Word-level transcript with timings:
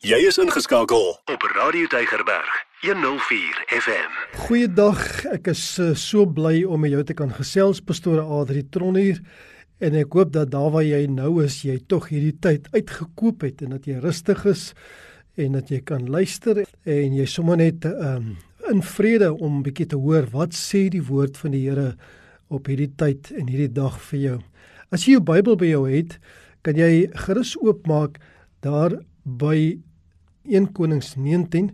Jy 0.00 0.16
is 0.24 0.38
ingeskakel 0.40 1.10
op 1.28 1.42
Radio 1.52 1.84
Deigerberg 1.92 2.52
104 2.80 3.58
FM. 3.68 4.12
Goeiedag, 4.46 5.00
ek 5.28 5.50
is 5.52 5.64
uh, 5.76 5.90
so 5.92 6.24
bly 6.24 6.62
om 6.64 6.80
met 6.80 6.94
jou 6.94 7.02
te 7.04 7.12
kan 7.18 7.28
gesels, 7.36 7.82
pastoor 7.84 8.22
Adri 8.24 8.62
Tron 8.72 8.96
hier. 8.96 9.18
En 9.76 9.98
ek 10.00 10.16
hoop 10.16 10.30
dat 10.32 10.48
daar 10.54 10.70
waar 10.72 10.86
jy 10.86 11.02
nou 11.12 11.42
is, 11.44 11.58
jy 11.68 11.74
tog 11.84 12.06
hierdie 12.08 12.32
tyd 12.40 12.70
uitgekoop 12.72 13.44
het 13.44 13.60
en 13.66 13.74
dat 13.76 13.90
jy 13.90 13.98
rustig 14.00 14.40
is 14.48 14.62
en 15.36 15.58
dat 15.58 15.68
jy 15.68 15.82
kan 15.84 16.08
luister 16.08 16.62
en 16.64 17.18
jy 17.18 17.28
sommer 17.28 17.60
net 17.60 17.84
um, 17.90 18.32
in 18.72 18.80
vrede 18.94 19.28
om 19.36 19.60
bietjie 19.68 19.90
te 19.92 20.00
hoor 20.00 20.30
wat 20.32 20.56
sê 20.56 20.86
die 20.96 21.04
woord 21.10 21.36
van 21.44 21.52
die 21.52 21.66
Here 21.66 21.90
op 22.48 22.72
hierdie 22.72 22.88
tyd 22.96 23.34
en 23.36 23.52
hierdie 23.52 23.68
dag 23.82 24.00
vir 24.08 24.22
jou. 24.24 24.40
As 24.88 25.04
jy 25.04 25.18
jou 25.18 25.26
Bybel 25.28 25.60
by 25.60 25.70
jou 25.74 25.84
het, 25.92 26.16
kan 26.64 26.80
jy 26.80 27.04
gerus 27.28 27.52
oopmaak 27.60 28.16
daar 28.64 28.96
by 29.28 29.76
1 30.48 30.72
Konings 30.72 31.14
19 31.16 31.70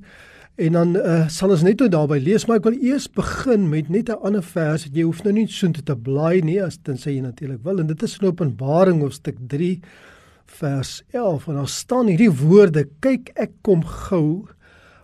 en 0.57 0.73
dan 0.73 0.95
uh, 0.97 1.27
sal 1.29 1.53
ons 1.53 1.63
net 1.67 1.83
nou 1.83 1.89
daarby 1.93 2.17
lees 2.23 2.47
maar 2.49 2.63
ek 2.63 2.69
wil 2.71 2.79
eers 2.81 3.07
begin 3.13 3.69
met 3.69 3.91
net 3.93 4.09
'n 4.09 4.21
ander 4.25 4.43
vers. 4.43 4.89
Jy 4.89 5.05
hoef 5.05 5.23
nou 5.25 5.33
nie 5.33 5.47
so 5.47 5.69
te, 5.71 5.97
blaai 5.97 6.41
nie 6.43 6.63
as 6.63 6.79
sê 6.79 7.13
jy 7.17 7.21
natuurlik 7.21 7.63
wil 7.63 7.81
en 7.81 7.87
dit 7.87 8.03
is 8.03 8.19
in 8.19 8.29
Openbaring 8.29 9.01
hoofstuk 9.01 9.37
3 9.49 9.81
vers 10.47 11.03
11 11.13 11.49
en 11.49 11.55
daar 11.55 11.69
staan 11.69 12.07
hierdie 12.07 12.31
woorde 12.31 12.89
kyk 13.01 13.33
ek 13.37 13.53
kom 13.63 13.85
gou. 13.85 14.49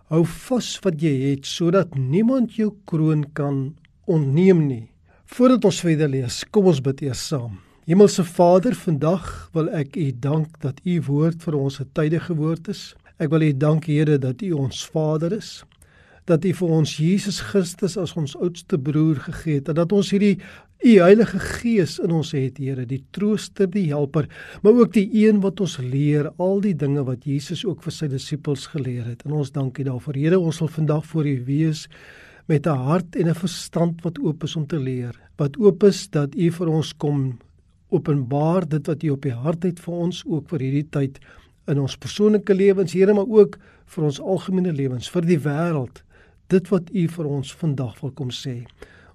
Hou 0.08 0.24
vas 0.24 0.78
wat 0.84 1.00
jy 1.02 1.30
het 1.30 1.46
sodat 1.46 1.94
niemand 1.96 2.56
jou 2.56 2.72
kroon 2.86 3.24
kan 3.34 3.74
onneem 4.06 4.66
nie. 4.66 4.88
Voordat 5.26 5.64
ons 5.64 5.80
verder 5.80 6.08
lees 6.08 6.44
kom 6.50 6.66
ons 6.66 6.80
bid 6.80 7.02
eers 7.02 7.28
saam. 7.28 7.60
Hemelse 7.86 8.24
Vader 8.24 8.74
vandag 8.74 9.50
wil 9.52 9.68
ek 9.74 9.96
u 9.96 10.12
dank 10.12 10.60
dat 10.62 10.80
u 10.86 11.00
woord 11.02 11.42
vir 11.42 11.54
ons 11.58 11.80
'n 11.80 11.90
tydige 11.92 12.34
woord 12.34 12.68
is 12.68 12.94
Ek 13.22 13.30
wil 13.30 13.44
U 13.46 13.52
dank 13.54 13.86
Here 13.86 14.16
dat 14.18 14.42
U 14.42 14.50
ons 14.64 14.80
Vader 14.90 15.36
is. 15.36 15.60
Dat 16.26 16.42
U 16.42 16.50
vir 16.58 16.72
ons 16.74 16.94
Jesus 16.98 17.38
Christus 17.52 17.94
as 18.00 18.16
ons 18.18 18.34
oudste 18.34 18.78
broer 18.78 19.20
gegee 19.28 19.60
het 19.60 19.70
en 19.70 19.78
dat 19.78 19.92
ons 19.94 20.10
hierdie 20.10 20.40
U 20.82 20.94
Heilige 20.98 21.38
Gees 21.38 22.00
in 22.02 22.10
ons 22.10 22.32
het, 22.34 22.58
Here, 22.58 22.82
die 22.82 23.04
trooster, 23.14 23.68
die 23.70 23.86
helper, 23.92 24.26
maar 24.64 24.80
ook 24.80 24.96
die 24.96 25.06
een 25.14 25.38
wat 25.44 25.62
ons 25.62 25.76
leer 25.78 26.32
al 26.42 26.58
die 26.64 26.74
dinge 26.74 27.04
wat 27.06 27.22
Jesus 27.28 27.62
ook 27.62 27.84
vir 27.86 27.94
sy 27.94 28.08
disippels 28.10 28.66
geleer 28.72 29.06
het. 29.06 29.22
En 29.22 29.36
ons 29.38 29.54
dank 29.54 29.78
U 29.78 29.86
daarvoor. 29.86 30.18
Here, 30.18 30.40
ons 30.42 30.58
wil 30.64 30.72
vandag 30.80 31.06
voor 31.12 31.28
U 31.30 31.36
wees 31.46 31.86
met 32.50 32.66
'n 32.66 32.74
hart 32.90 33.14
en 33.14 33.28
'n 33.28 33.38
verstand 33.38 34.02
wat 34.02 34.18
oop 34.18 34.42
is 34.42 34.56
om 34.56 34.66
te 34.66 34.78
leer. 34.78 35.14
Wat 35.38 35.56
oop 35.58 35.84
is 35.84 36.08
dat 36.10 36.34
U 36.34 36.50
vir 36.50 36.68
ons 36.68 36.92
kom 36.96 37.38
openbaar 37.90 38.68
dit 38.68 38.86
wat 38.86 39.02
U 39.02 39.10
op 39.10 39.24
U 39.24 39.30
hart 39.30 39.62
het 39.62 39.80
vir 39.80 39.94
ons 39.94 40.24
ook 40.26 40.48
vir 40.48 40.60
hierdie 40.60 40.88
tyd 40.90 41.20
in 41.66 41.80
ons 41.80 41.96
persoonlike 41.96 42.54
lewens, 42.54 42.92
Here, 42.92 43.14
maar 43.14 43.28
ook 43.28 43.58
vir 43.94 44.04
ons 44.04 44.20
algemene 44.20 44.72
lewens, 44.72 45.10
vir 45.10 45.22
die 45.22 45.38
wêreld. 45.38 46.02
Dit 46.48 46.68
wat 46.68 46.90
U 46.92 47.06
vir 47.08 47.26
ons 47.26 47.52
vandag 47.54 48.00
wil 48.00 48.10
kom 48.10 48.30
sê. 48.30 48.62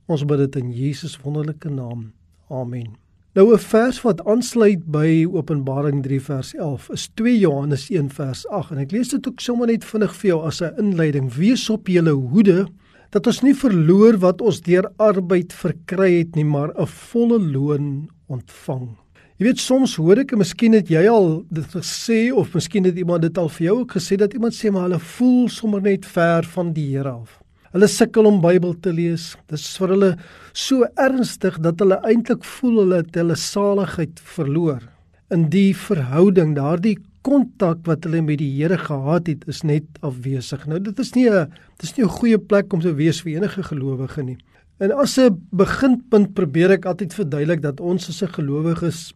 Ons 0.07 0.23
bid 0.23 0.39
dit 0.39 0.55
in 0.61 0.71
Jesus 0.71 1.17
wonderlike 1.23 1.69
naam. 1.69 2.13
Amen. 2.49 2.95
Nou 3.37 3.53
'n 3.53 3.59
vers 3.59 4.01
wat 4.01 4.25
aansluit 4.25 4.85
by 4.89 5.27
Openbaring 5.29 6.01
3 6.03 6.21
vers 6.21 6.55
11 6.55 6.89
is 6.89 7.07
2 7.13 7.39
Johannes 7.39 7.89
1 7.89 8.09
vers 8.09 8.47
8 8.47 8.71
en 8.71 8.77
ek 8.77 8.91
lees 8.91 9.09
dit 9.09 9.27
ook 9.27 9.39
sommer 9.39 9.67
net 9.67 9.85
vinnig 9.85 10.15
vir 10.15 10.27
jou 10.29 10.45
as 10.45 10.61
'n 10.61 10.73
inleiding. 10.77 11.33
Wees 11.35 11.69
op 11.69 11.87
julle 11.87 12.11
hoede 12.11 12.67
dat 13.11 13.27
ons 13.27 13.41
nie 13.41 13.53
verloor 13.53 14.17
wat 14.17 14.41
ons 14.41 14.61
deur 14.61 14.89
arbeid 14.97 15.53
verkry 15.53 16.17
het 16.17 16.35
nie, 16.35 16.45
maar 16.45 16.73
'n 16.73 16.87
volle 16.87 17.39
loon 17.39 18.09
ontvang. 18.27 18.97
Jy 19.37 19.51
weet 19.51 19.59
soms 19.61 19.91
hoor 20.01 20.17
ek 20.17 20.31
en 20.33 20.39
miskien 20.41 20.73
het 20.73 20.87
jy 20.89 21.03
al 21.11 21.27
dit 21.53 21.73
gesê 21.77 22.31
of 22.33 22.55
miskien 22.57 22.87
het 22.89 22.95
iemand 22.97 23.21
dit 23.21 23.35
al 23.37 23.51
vir 23.53 23.67
jou 23.67 23.75
ook 23.83 23.91
gesê 23.99 24.15
dat 24.17 24.31
iemand 24.33 24.55
sê 24.57 24.71
maar 24.73 24.87
hulle 24.87 24.97
voel 25.11 25.43
sommer 25.53 25.83
net 25.85 26.07
ver 26.09 26.47
van 26.55 26.71
die 26.73 26.87
Here 26.95 27.11
af. 27.11 27.35
Hulle 27.75 27.85
sukkel 27.85 28.25
om 28.25 28.39
Bybel 28.41 28.73
te 28.81 28.89
lees. 28.89 29.27
Dit 29.45 29.59
is 29.59 29.67
vir 29.77 29.93
hulle 29.93 30.09
so 30.57 30.89
ernstig 31.05 31.59
dat 31.61 31.77
hulle 31.85 31.99
eintlik 32.09 32.49
voel 32.57 32.79
hulle 32.81 33.03
het 33.03 33.19
hulle 33.21 33.37
saligheid 33.37 34.23
verloor. 34.37 34.81
In 35.29 35.45
die 35.53 35.69
verhouding, 35.77 36.55
daardie 36.57 36.95
kontak 37.21 37.85
wat 37.85 38.09
hulle 38.09 38.23
met 38.25 38.41
die 38.41 38.49
Here 38.55 38.81
gehad 38.81 39.29
het, 39.29 39.45
is 39.45 39.61
net 39.61 40.01
afwesig. 40.01 40.65
Nou 40.65 40.81
dit 40.81 40.97
is 40.97 41.13
nie 41.13 41.29
'n 41.29 41.45
dit 41.77 41.85
is 41.85 41.93
nie 41.93 42.05
'n 42.05 42.17
goeie 42.17 42.39
plek 42.39 42.73
om 42.73 42.81
te 42.81 42.95
wees 42.95 43.21
vir 43.21 43.37
enige 43.37 43.61
gelowige 43.61 44.23
nie. 44.23 44.37
En 44.79 44.91
as 44.91 45.17
'n 45.19 45.37
beginpunt 45.51 46.33
probeer 46.33 46.71
ek 46.71 46.85
altyd 46.85 47.13
verduidelik 47.13 47.61
dat 47.61 47.79
ons 47.79 48.09
as 48.09 48.23
'n 48.23 48.33
gelowiges 48.33 49.13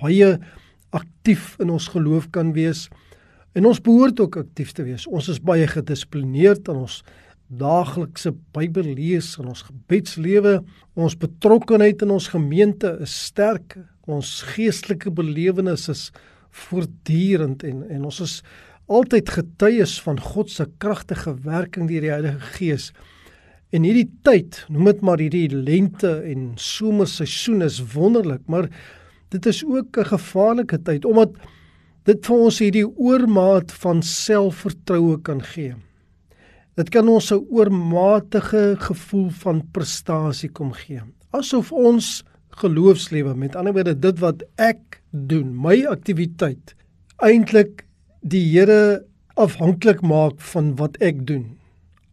baie 0.00 0.34
aktief 0.96 1.54
in 1.62 1.70
ons 1.70 1.88
geloof 1.92 2.30
kan 2.34 2.54
wees 2.56 2.88
en 3.54 3.66
ons 3.66 3.82
behoort 3.82 4.20
ook 4.22 4.36
aktief 4.44 4.72
te 4.76 4.84
wees. 4.86 5.06
Ons 5.10 5.28
is 5.32 5.40
baie 5.42 5.66
gedissiplineerd 5.66 6.70
in 6.70 6.84
ons 6.84 7.00
daaglikse 7.50 8.30
Bybel 8.54 8.92
lees 8.94 9.32
en 9.40 9.50
ons 9.50 9.64
gebedslewe, 9.66 10.60
ons 10.94 11.16
betrokkenheid 11.18 12.04
in 12.06 12.14
ons 12.14 12.28
gemeente 12.30 12.92
is 13.02 13.14
sterk. 13.26 13.74
Ons 14.10 14.40
geestelike 14.54 15.10
belewenis 15.14 15.88
is 15.90 16.08
voortdurend 16.66 17.64
en 17.66 17.82
en 17.90 18.06
ons 18.06 18.20
is 18.22 18.40
altyd 18.90 19.30
getuies 19.30 19.98
van 20.02 20.18
God 20.18 20.50
se 20.50 20.66
kragtige 20.82 21.36
werking 21.44 21.86
deur 21.90 22.06
die 22.06 22.10
Heilige 22.10 22.54
Gees. 22.56 22.90
En 23.70 23.84
hierdie 23.86 24.08
tyd, 24.26 24.64
noem 24.66 24.88
dit 24.90 25.04
maar 25.06 25.22
hierdie 25.22 25.46
lente 25.54 26.10
en 26.26 26.48
somerseisoen 26.58 27.62
is 27.62 27.78
wonderlik, 27.92 28.42
maar 28.50 28.66
dit 29.30 29.46
is 29.46 29.64
ook 29.64 29.98
'n 29.98 30.10
gevaarlike 30.14 30.82
tyd 30.82 31.04
omdat 31.04 31.30
dit 32.04 32.26
vir 32.26 32.36
ons 32.36 32.58
hierdie 32.58 32.86
oormaat 32.86 33.72
van 33.72 34.02
selfvertroue 34.02 35.20
kan 35.22 35.42
gee. 35.42 35.74
Dit 36.74 36.88
kan 36.88 37.08
ons 37.08 37.32
'n 37.32 37.46
oormatige 37.50 38.76
gevoel 38.78 39.30
van 39.30 39.62
prestasie 39.72 40.50
kom 40.50 40.72
gee. 40.72 41.00
Asof 41.30 41.72
ons 41.72 42.24
geloofslewe, 42.50 43.34
met 43.34 43.56
ander 43.56 43.72
woorde 43.72 43.98
dit 43.98 44.18
wat 44.18 44.42
ek 44.56 45.02
doen, 45.10 45.54
my 45.54 45.86
aktiwiteit 45.86 46.74
eintlik 47.18 47.84
die 48.22 48.44
Here 48.52 49.04
afhanklik 49.36 50.02
maak 50.02 50.40
van 50.52 50.74
wat 50.76 50.96
ek 51.00 51.26
doen. 51.26 51.58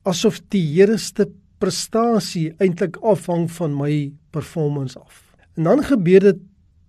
Asof 0.04 0.40
die 0.50 0.64
Here 0.76 0.98
se 0.98 1.28
prestasie 1.60 2.54
eintlik 2.60 2.98
afhang 3.02 3.48
van 3.52 3.74
my 3.76 4.12
performance 4.32 5.00
af. 5.00 5.24
En 5.58 5.64
dan 5.64 5.84
gebeur 5.84 6.20
dit 6.20 6.40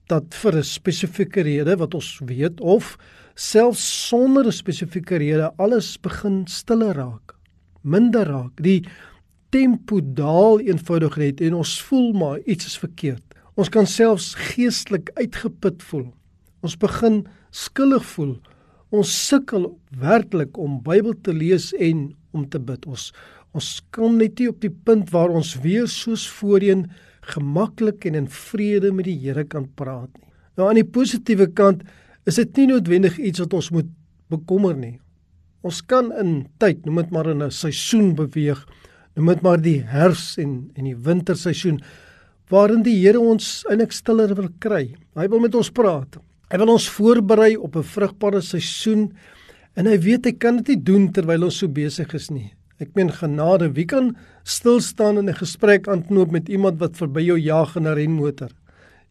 dat 0.08 0.34
vir 0.34 0.56
'n 0.56 0.64
spesifieke 0.64 1.40
rede 1.42 1.76
wat 1.76 1.94
ons 1.94 2.20
weet 2.24 2.60
of 2.60 2.96
selfs 3.34 4.08
sonder 4.08 4.46
'n 4.46 4.52
spesifieke 4.52 5.16
rede 5.16 5.52
alles 5.56 5.96
begin 6.00 6.46
stiller 6.46 6.94
raak, 6.94 7.34
minder 7.82 8.26
raak. 8.26 8.62
Die 8.62 8.84
tempo 9.50 10.00
daal 10.02 10.60
eenvoudig 10.60 11.16
net 11.16 11.40
en 11.40 11.54
ons 11.54 11.82
voel 11.82 12.12
maar 12.12 12.38
iets 12.44 12.66
is 12.66 12.78
verkeerd. 12.78 13.22
Ons 13.54 13.68
kan 13.68 13.86
selfs 13.86 14.34
geestelik 14.34 15.10
uitgeput 15.14 15.82
voel. 15.82 16.12
Ons 16.60 16.76
begin 16.76 17.26
skuldig 17.50 18.04
voel. 18.04 18.36
Ons 18.90 19.10
sukkel 19.26 19.78
werklik 19.98 20.58
om 20.58 20.82
Bybel 20.82 21.14
te 21.22 21.32
lees 21.32 21.72
en 21.74 22.14
om 22.30 22.48
te 22.48 22.58
bid. 22.58 22.86
Ons 22.86 23.12
ons 23.56 23.68
kom 23.90 24.18
net 24.20 24.38
nie 24.38 24.48
op 24.48 24.60
die 24.60 24.70
punt 24.70 25.08
waar 25.10 25.32
ons 25.34 25.54
weer 25.64 25.86
soos 25.88 26.26
voorheen 26.28 26.84
gemaklik 27.28 28.06
en 28.08 28.14
in 28.14 28.28
vrede 28.28 28.92
met 28.92 29.06
die 29.08 29.18
Here 29.18 29.44
kan 29.44 29.68
praat 29.76 30.10
nie. 30.16 30.28
Nou 30.56 30.68
aan 30.68 30.80
die 30.80 30.86
positiewe 30.86 31.46
kant 31.54 31.84
is 32.26 32.40
dit 32.40 32.56
nie 32.58 32.66
noodwendig 32.72 33.18
iets 33.18 33.42
wat 33.44 33.54
ons 33.54 33.70
moet 33.70 33.88
bekommer 34.32 34.76
nie. 34.76 34.98
Ons 35.66 35.80
kan 35.86 36.10
in 36.20 36.46
tyd, 36.62 36.84
noem 36.86 37.02
dit 37.02 37.10
maar 37.10 37.30
in 37.30 37.42
'n 37.42 37.50
seisoen 37.50 38.14
beweeg, 38.14 38.66
noem 39.16 39.26
dit 39.26 39.42
maar 39.42 39.60
die 39.60 39.82
herfs 39.82 40.38
en 40.38 40.70
en 40.74 40.84
die 40.84 40.96
winterseisoen 40.96 41.80
waarin 42.50 42.82
die 42.82 42.96
Here 42.96 43.20
ons 43.20 43.64
eintlik 43.68 43.92
stiller 43.92 44.34
wil 44.34 44.48
kry. 44.58 44.94
Hy 45.14 45.28
wil 45.28 45.40
met 45.40 45.54
ons 45.54 45.70
praat. 45.70 46.16
Hy 46.50 46.58
wil 46.58 46.72
ons 46.72 46.88
voorberei 46.88 47.56
op 47.56 47.76
'n 47.76 47.82
vrugbare 47.82 48.40
seisoen 48.40 49.12
en 49.76 49.86
hy 49.86 49.98
weet 49.98 50.24
hy 50.24 50.32
kan 50.32 50.56
dit 50.56 50.68
nie 50.68 50.82
doen 50.82 51.12
terwyl 51.12 51.44
ons 51.44 51.58
so 51.58 51.68
besig 51.68 52.14
is 52.14 52.30
nie. 52.30 52.57
Ek 52.78 52.92
meen 52.94 53.08
genade, 53.10 53.72
wie 53.74 53.88
kan 53.90 54.12
stil 54.46 54.78
staan 54.80 55.18
en 55.18 55.28
'n 55.28 55.34
gesprek 55.34 55.88
aanknoop 55.88 56.30
met 56.30 56.48
iemand 56.48 56.78
wat 56.78 56.96
verby 56.96 57.26
jou 57.26 57.38
jaag 57.38 57.76
in 57.76 57.86
'n 57.86 57.94
renmotor? 57.94 58.50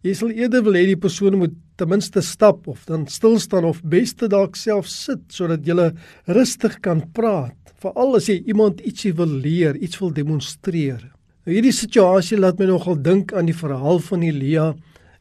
Jy 0.03 0.13
sal 0.13 0.29
eerder 0.29 0.63
wil 0.63 0.73
hê 0.73 0.85
die 0.85 0.95
persoon 0.95 1.37
moet 1.37 1.53
ten 1.75 1.89
minste 1.89 2.21
stap 2.21 2.67
of 2.67 2.85
dan 2.85 3.07
stil 3.07 3.39
staan 3.39 3.65
of 3.65 3.83
beste 3.83 4.27
dalk 4.27 4.55
self 4.55 4.87
sit 4.87 5.19
sodat 5.27 5.65
jy 5.65 5.91
rustig 6.27 6.79
kan 6.79 7.01
praat. 7.11 7.55
Veral 7.81 8.15
as 8.15 8.27
jy 8.27 8.43
iemand 8.47 8.79
ietsie 8.79 9.13
wil 9.13 9.27
leer, 9.27 9.75
iets 9.75 9.99
wil 9.99 10.11
demonstreer. 10.11 11.01
Nou 11.45 11.53
hierdie 11.53 11.75
situasie 11.75 12.37
laat 12.37 12.59
my 12.59 12.65
nogal 12.65 12.95
dink 12.95 13.33
aan 13.33 13.45
die 13.45 13.57
verhaal 13.57 13.99
van 13.99 14.23
Elia 14.23 14.75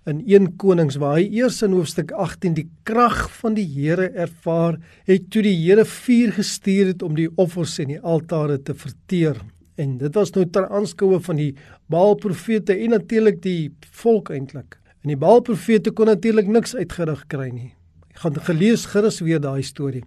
in 0.06 0.20
1 0.23 0.53
Konings 0.61 1.00
waar 1.03 1.17
hy 1.19 1.26
eers 1.41 1.58
in 1.67 1.73
hoofstuk 1.75 2.12
18 2.14 2.55
die 2.55 2.69
krag 2.87 3.25
van 3.41 3.56
die 3.56 3.67
Here 3.67 4.06
ervaar 4.14 4.79
het 5.08 5.25
toe 5.35 5.43
die 5.43 5.56
Here 5.64 5.82
vuur 5.82 6.35
gestuur 6.37 6.93
het 6.93 7.03
om 7.03 7.17
die 7.19 7.26
offers 7.35 7.75
en 7.82 7.91
die 7.91 8.00
altare 8.00 8.61
te 8.62 8.75
verteer. 8.79 9.41
En 9.76 9.97
dit 9.99 10.14
was 10.14 10.31
nou 10.37 10.44
ter 10.47 10.69
aanskoue 10.70 11.19
van 11.26 11.41
die 11.41 11.53
Baal 11.91 12.14
profete 12.23 12.76
en 12.76 12.94
natuurlik 12.94 13.41
die 13.43 13.73
volk 13.99 14.31
eintlik. 14.31 14.79
En 15.03 15.11
die 15.11 15.19
Baal 15.19 15.43
profete 15.43 15.91
kon 15.91 16.06
natuurlik 16.06 16.47
niks 16.55 16.76
uitgerig 16.79 17.25
kry 17.32 17.49
nie. 17.50 17.73
Ek 18.14 18.23
gaan 18.23 18.38
gelees 18.47 18.87
gerus 18.88 19.19
weer 19.20 19.43
daai 19.43 19.61
storie. 19.67 20.05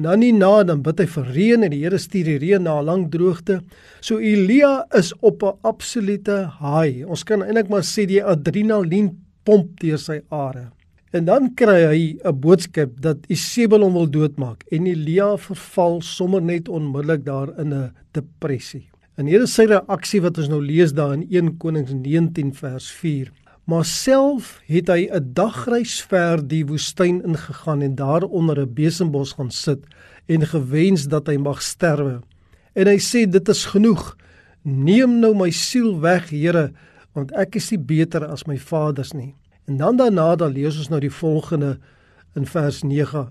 En 0.00 0.08
dan 0.08 0.24
nie 0.24 0.32
na 0.32 0.64
dan 0.64 0.80
bid 0.82 0.98
hy 1.04 1.06
vir 1.12 1.28
reën 1.36 1.66
en 1.68 1.74
die 1.74 1.82
Here 1.84 2.00
stuur 2.00 2.30
die 2.32 2.38
reën 2.40 2.64
na 2.64 2.80
'n 2.80 2.88
lang 2.88 3.04
droogte. 3.12 3.60
So 4.00 4.18
Elia 4.18 4.86
is 4.96 5.12
op 5.20 5.42
'n 5.44 5.60
absolute 5.62 6.56
high. 6.58 7.04
Ons 7.06 7.22
kan 7.22 7.42
eintlik 7.42 7.68
maar 7.68 7.84
sê 7.84 8.06
die 8.06 8.24
adrenalien 8.24 9.12
pomp 9.44 9.80
deur 9.80 9.98
sy 9.98 10.20
are. 10.28 10.70
En 11.12 11.26
dan 11.28 11.50
kry 11.54 11.80
hy 11.84 12.02
'n 12.24 12.40
boodskap 12.40 12.90
dat 13.00 13.26
Isebel 13.28 13.82
hom 13.82 13.92
wil 13.92 14.10
doodmaak 14.10 14.64
en 14.70 14.86
Elia 14.86 15.36
verval 15.36 16.00
sommer 16.00 16.42
net 16.42 16.68
onmiddellik 16.68 17.24
daar 17.24 17.58
in 17.58 17.74
'n 17.74 17.92
depressie. 18.12 18.88
En 19.16 19.26
hier 19.26 19.42
is 19.42 19.54
sy 19.54 19.66
reaksie 19.68 20.22
wat 20.22 20.38
ons 20.38 20.48
nou 20.48 20.62
lees 20.64 20.92
daar 20.92 21.12
in 21.12 21.26
1 21.28 21.56
Konings 21.58 21.92
19 21.92 22.54
vers 22.54 22.90
4. 22.90 23.32
Maar 23.68 23.84
self 23.84 24.60
het 24.66 24.88
hy 24.88 25.08
'n 25.12 25.32
dagreis 25.34 26.00
ver 26.02 26.40
die 26.48 26.64
woestyn 26.66 27.22
ingegaan 27.22 27.82
en 27.82 27.94
daar 27.94 28.24
onder 28.24 28.58
'n 28.60 28.74
besembos 28.74 29.32
gaan 29.32 29.50
sit 29.50 29.84
en 30.26 30.46
gewens 30.46 31.08
dat 31.08 31.26
hy 31.26 31.36
mag 31.36 31.62
sterwe. 31.62 32.20
En 32.74 32.86
hy 32.86 32.98
sê 32.98 33.28
dit 33.28 33.48
is 33.48 33.64
genoeg. 33.64 34.16
Neem 34.62 35.18
nou 35.20 35.34
my 35.34 35.50
siel 35.50 36.00
weg, 36.00 36.30
Here, 36.30 36.72
want 37.12 37.32
ek 37.36 37.56
is 37.60 37.70
nie 37.70 37.80
beter 37.80 38.26
as 38.26 38.46
my 38.48 38.56
vaders 38.58 39.12
nie. 39.12 39.34
En 39.68 39.76
dan 39.76 39.96
daarna 39.96 40.36
dan 40.36 40.52
lees 40.52 40.78
ons 40.78 40.88
nou 40.88 41.00
die 41.00 41.12
volgende 41.12 41.78
in 42.36 42.46
vers 42.46 42.82
9. 42.82 43.28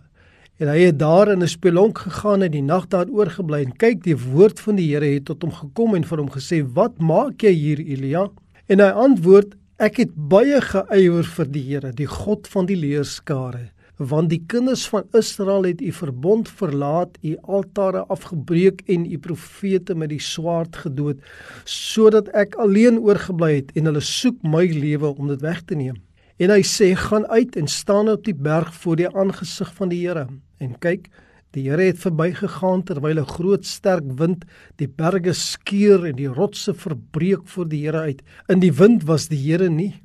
En 0.61 0.69
hy 0.69 0.77
het 0.85 0.99
daar 0.99 1.31
in 1.31 1.41
'n 1.41 1.47
spelonk 1.47 1.97
gegaan 1.97 2.41
en 2.41 2.51
die 2.51 2.61
nag 2.61 2.87
daar 2.87 3.09
oorgebly 3.09 3.63
en 3.63 3.77
kyk 3.77 4.03
die 4.03 4.17
woord 4.17 4.59
van 4.59 4.75
die 4.75 4.93
Here 4.93 5.05
het 5.05 5.25
tot 5.25 5.41
hom 5.41 5.51
gekom 5.51 5.95
en 5.95 6.03
vir 6.03 6.17
hom 6.17 6.29
gesê: 6.29 6.61
"Wat 6.73 6.99
maak 6.99 7.41
jy 7.41 7.51
hier, 7.51 7.79
Elia?" 7.79 8.29
En 8.67 8.79
hy 8.79 8.89
antwoord: 8.89 9.55
Ek 9.81 9.97
het 9.97 10.11
baie 10.13 10.61
geëiwer 10.61 11.25
vir 11.25 11.47
die 11.51 11.63
Here, 11.63 11.91
die 11.91 12.05
God 12.05 12.47
van 12.47 12.65
die 12.65 12.75
leerskare, 12.75 13.71
want 14.01 14.31
die 14.31 14.41
kinders 14.49 14.87
van 14.89 15.05
Israel 15.17 15.67
het 15.67 15.81
u 15.81 15.91
verbond 15.93 16.49
verlaat, 16.49 17.17
u 17.21 17.35
altare 17.41 18.05
afgebreek 18.09 18.81
en 18.89 19.05
u 19.05 19.17
profete 19.21 19.95
met 19.95 20.09
die 20.09 20.21
swaard 20.21 20.75
gedood, 20.83 21.21
sodat 21.65 22.31
ek 22.33 22.55
alleen 22.55 22.99
oorgebly 22.99 23.55
het 23.59 23.73
en 23.77 23.91
hulle 23.91 24.01
soek 24.01 24.41
my 24.41 24.65
lewe 24.73 25.13
om 25.13 25.29
dit 25.29 25.41
weg 25.41 25.61
te 25.69 25.75
neem. 25.75 25.99
En 26.41 26.49
hy 26.49 26.63
sê: 26.65 26.95
"Gaan 26.97 27.27
uit 27.27 27.55
en 27.55 27.67
staan 27.67 28.09
op 28.09 28.23
die 28.25 28.35
berg 28.35 28.73
voor 28.73 28.95
die 28.95 29.09
aangesig 29.09 29.73
van 29.73 29.89
die 29.89 30.07
Here 30.07 30.27
en 30.57 30.79
kyk, 30.79 31.09
Die 31.51 31.67
Here 31.67 31.83
het 31.83 31.99
verbygegaan 31.99 32.83
terwyl 32.87 33.19
'n 33.19 33.27
groot 33.27 33.65
sterk 33.65 34.07
wind 34.19 34.45
die 34.79 34.87
berge 34.87 35.33
skeur 35.33 36.05
en 36.05 36.15
die 36.15 36.31
rotse 36.31 36.73
verbreek 36.73 37.43
voor 37.45 37.67
die 37.67 37.83
Here 37.85 37.99
uit. 37.99 38.21
In 38.47 38.59
die 38.59 38.71
wind 38.71 39.03
was 39.03 39.27
die 39.27 39.51
Here 39.51 39.69
nie. 39.69 40.01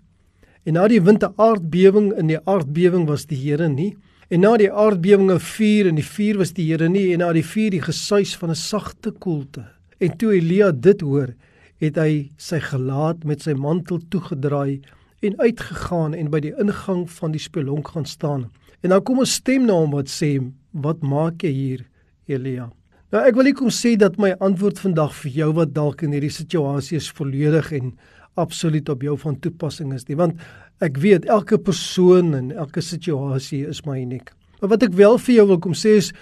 En 0.66 0.74
na 0.74 0.88
die 0.90 1.02
wind 1.02 1.22
'n 1.22 1.34
aardbewing, 1.36 2.12
in 2.18 2.26
die 2.26 2.40
aardbewing 2.42 3.06
was 3.06 3.26
die 3.26 3.38
Here 3.38 3.68
nie. 3.68 3.96
En 4.28 4.40
na 4.40 4.56
die 4.56 4.72
aardbewing 4.72 5.30
'n 5.30 5.38
vuur, 5.38 5.86
in 5.86 5.94
die 5.94 6.04
vuur 6.04 6.38
was 6.38 6.52
die 6.52 6.66
Here 6.66 6.88
nie 6.88 7.12
en 7.12 7.18
na 7.18 7.32
die 7.32 7.44
vuur 7.44 7.70
die 7.70 7.82
gesuis 7.82 8.36
van 8.36 8.50
'n 8.50 8.54
sagte 8.54 9.10
koelte. 9.10 9.64
En 9.98 10.16
toe 10.16 10.32
Elia 10.32 10.72
dit 10.72 11.00
hoor, 11.00 11.34
het 11.78 11.96
hy 11.96 12.30
sy 12.36 12.60
gelaat 12.60 13.24
met 13.24 13.42
sy 13.42 13.52
mantel 13.52 14.00
toegedraai 14.08 14.80
en 15.20 15.38
uitgegaan 15.38 16.14
en 16.14 16.30
by 16.30 16.40
die 16.40 16.54
ingang 16.58 17.10
van 17.10 17.30
die 17.30 17.40
spelonk 17.40 17.88
gaan 17.88 18.06
staan. 18.06 18.50
En 18.82 18.90
dan 18.90 19.02
kom 19.02 19.20
'n 19.20 19.26
stem 19.26 19.66
na 19.66 19.72
hom 19.72 19.90
wat 19.90 20.08
sê: 20.08 20.40
"Wat 20.72 21.02
maak 21.02 21.42
jy 21.42 21.50
hier, 21.50 21.86
Elia?" 22.26 22.72
Nou 23.12 23.22
ek 23.22 23.34
wil 23.34 23.44
nie 23.44 23.54
kom 23.54 23.70
sê 23.70 23.96
dat 23.96 24.18
my 24.18 24.34
antwoord 24.40 24.78
vandag 24.78 25.14
vir 25.14 25.30
jou 25.30 25.52
wat 25.52 25.74
dalk 25.74 26.02
in 26.02 26.12
hierdie 26.12 26.30
situasie 26.30 26.96
is 26.96 27.10
volledig 27.10 27.72
en 27.72 27.92
absoluut 28.36 28.88
op 28.92 29.04
jou 29.04 29.16
van 29.20 29.38
toepassing 29.40 29.92
is 29.96 30.06
nie, 30.08 30.16
want 30.18 30.40
ek 30.84 31.00
weet 31.02 31.28
elke 31.32 31.58
persoon 31.58 32.34
en 32.36 32.50
elke 32.52 32.84
situasie 32.84 33.64
is 33.68 33.82
maar 33.86 34.00
uniek. 34.00 34.32
Maar 34.60 34.76
wat 34.76 34.86
ek 34.88 34.96
wel 34.96 35.18
vir 35.20 35.34
jou 35.38 35.46
wil 35.52 35.60
kom 35.62 35.76
sê 35.76 35.96
is 36.00 36.12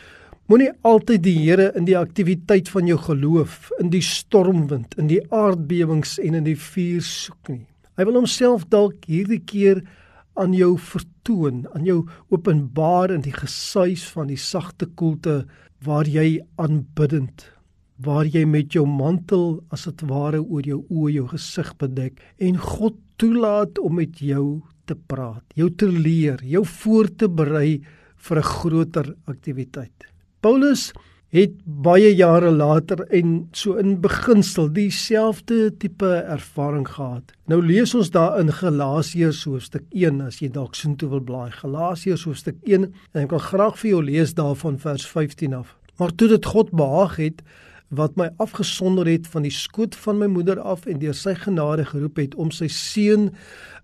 moenie 0.51 0.71
altyd 0.87 1.23
die 1.25 1.37
Here 1.39 1.71
in 1.79 1.87
die 1.89 1.97
aktiwiteit 1.99 2.69
van 2.73 2.89
jou 2.89 2.99
geloof, 3.01 3.71
in 3.81 3.91
die 3.93 4.03
stormwind, 4.05 4.95
in 5.01 5.09
die 5.11 5.23
aardbewings 5.33 6.19
en 6.23 6.39
in 6.41 6.47
die 6.47 6.59
vuur 6.59 7.03
soek 7.07 7.53
nie. 7.53 7.65
Hy 7.95 8.07
wil 8.09 8.19
homself 8.19 8.67
dalk 8.71 9.07
hierdie 9.09 9.41
keer 9.47 9.85
aan 10.41 10.55
jou 10.57 10.75
vertoon, 10.83 11.65
aan 11.75 11.87
jou 11.87 12.03
openbaar 12.35 13.15
in 13.15 13.23
die 13.25 13.35
gesuis 13.35 14.05
van 14.13 14.29
die 14.33 14.41
sagte 14.41 14.91
koelte 14.99 15.45
waar 15.85 16.09
jy 16.11 16.43
aanbiddend 16.61 17.47
waar 18.05 18.27
jy 18.27 18.45
met 18.45 18.75
jou 18.77 18.85
mantel 18.87 19.63
as 19.75 19.87
dit 19.89 20.05
ware 20.11 20.43
oor 20.43 20.67
jou 20.69 20.83
oë 20.91 21.11
jou 21.19 21.27
gesig 21.33 21.73
bedek 21.81 22.21
en 22.39 22.59
God 22.61 22.97
toelaat 23.17 23.79
om 23.79 23.97
met 24.01 24.21
jou 24.21 24.63
te 24.89 24.97
praat, 24.97 25.45
jou 25.57 25.71
te 25.71 25.89
leer, 25.89 26.43
jou 26.45 26.65
voor 26.67 27.09
te 27.09 27.29
berei 27.29 27.81
vir 28.17 28.39
'n 28.39 28.43
groter 28.43 29.15
aktiwiteit. 29.27 30.09
Paulus 30.41 30.93
het 31.35 31.55
baie 31.65 32.13
jare 32.15 32.51
later 32.51 33.01
en 33.11 33.49
so 33.53 33.75
in 33.75 34.01
beginsel 34.01 34.69
dieselfde 34.73 35.73
tipe 35.83 36.07
ervaring 36.07 36.87
gehad. 36.89 37.33
Nou 37.51 37.59
lees 37.63 37.95
ons 37.95 38.11
daar 38.11 38.39
in 38.41 38.53
Galasiërs 38.53 39.45
hoofstuk 39.45 39.83
1 39.91 40.21
as 40.21 40.39
jy 40.39 40.49
dalk 40.49 40.75
soontoe 40.75 41.09
wil 41.09 41.21
blaai. 41.21 41.51
Galasiërs 41.51 42.25
hoofstuk 42.25 42.57
1 42.63 42.85
en 42.85 43.23
ek 43.25 43.35
wil 43.35 43.43
graag 43.43 43.79
vir 43.79 43.91
jou 43.91 44.03
lees 44.03 44.35
daarvan 44.35 44.79
vers 44.79 45.07
15 45.07 45.55
af. 45.55 45.75
Maar 45.99 46.15
toe 46.15 46.29
dit 46.29 46.47
God 46.47 46.71
behaag 46.71 47.17
het 47.17 47.43
wat 47.89 48.17
my 48.17 48.31
afgesonder 48.43 49.07
het 49.07 49.27
van 49.31 49.45
die 49.45 49.53
skoot 49.55 49.95
van 50.07 50.19
my 50.19 50.27
moeder 50.27 50.61
af 50.61 50.87
en 50.87 50.99
deur 51.03 51.15
sy 51.15 51.35
genade 51.35 51.85
geroep 51.91 52.17
het 52.23 52.35
om 52.35 52.51
sy 52.51 52.69
seun 52.69 53.31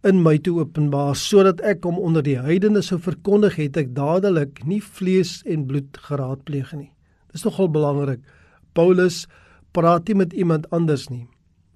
in 0.06 0.22
my 0.22 0.38
te 0.38 0.54
openbaar 0.54 1.16
sodat 1.16 1.60
ek 1.60 1.84
hom 1.84 1.98
onder 1.98 2.24
die 2.24 2.38
heidene 2.40 2.82
sou 2.82 2.98
verkondig 2.98 3.60
het 3.60 3.76
ek 3.76 3.92
dadelik 3.94 4.64
nie 4.64 4.80
vlees 4.80 5.42
en 5.44 5.68
bloed 5.68 6.00
geraadpleeg 6.08 6.72
nie 6.78 6.90
Dis 7.30 7.46
nogal 7.46 7.70
belangrik. 7.70 8.22
Paulus 8.74 9.26
praat 9.74 10.08
nie 10.08 10.18
met 10.18 10.32
iemand 10.32 10.70
anders 10.74 11.08
nie. 11.08 11.28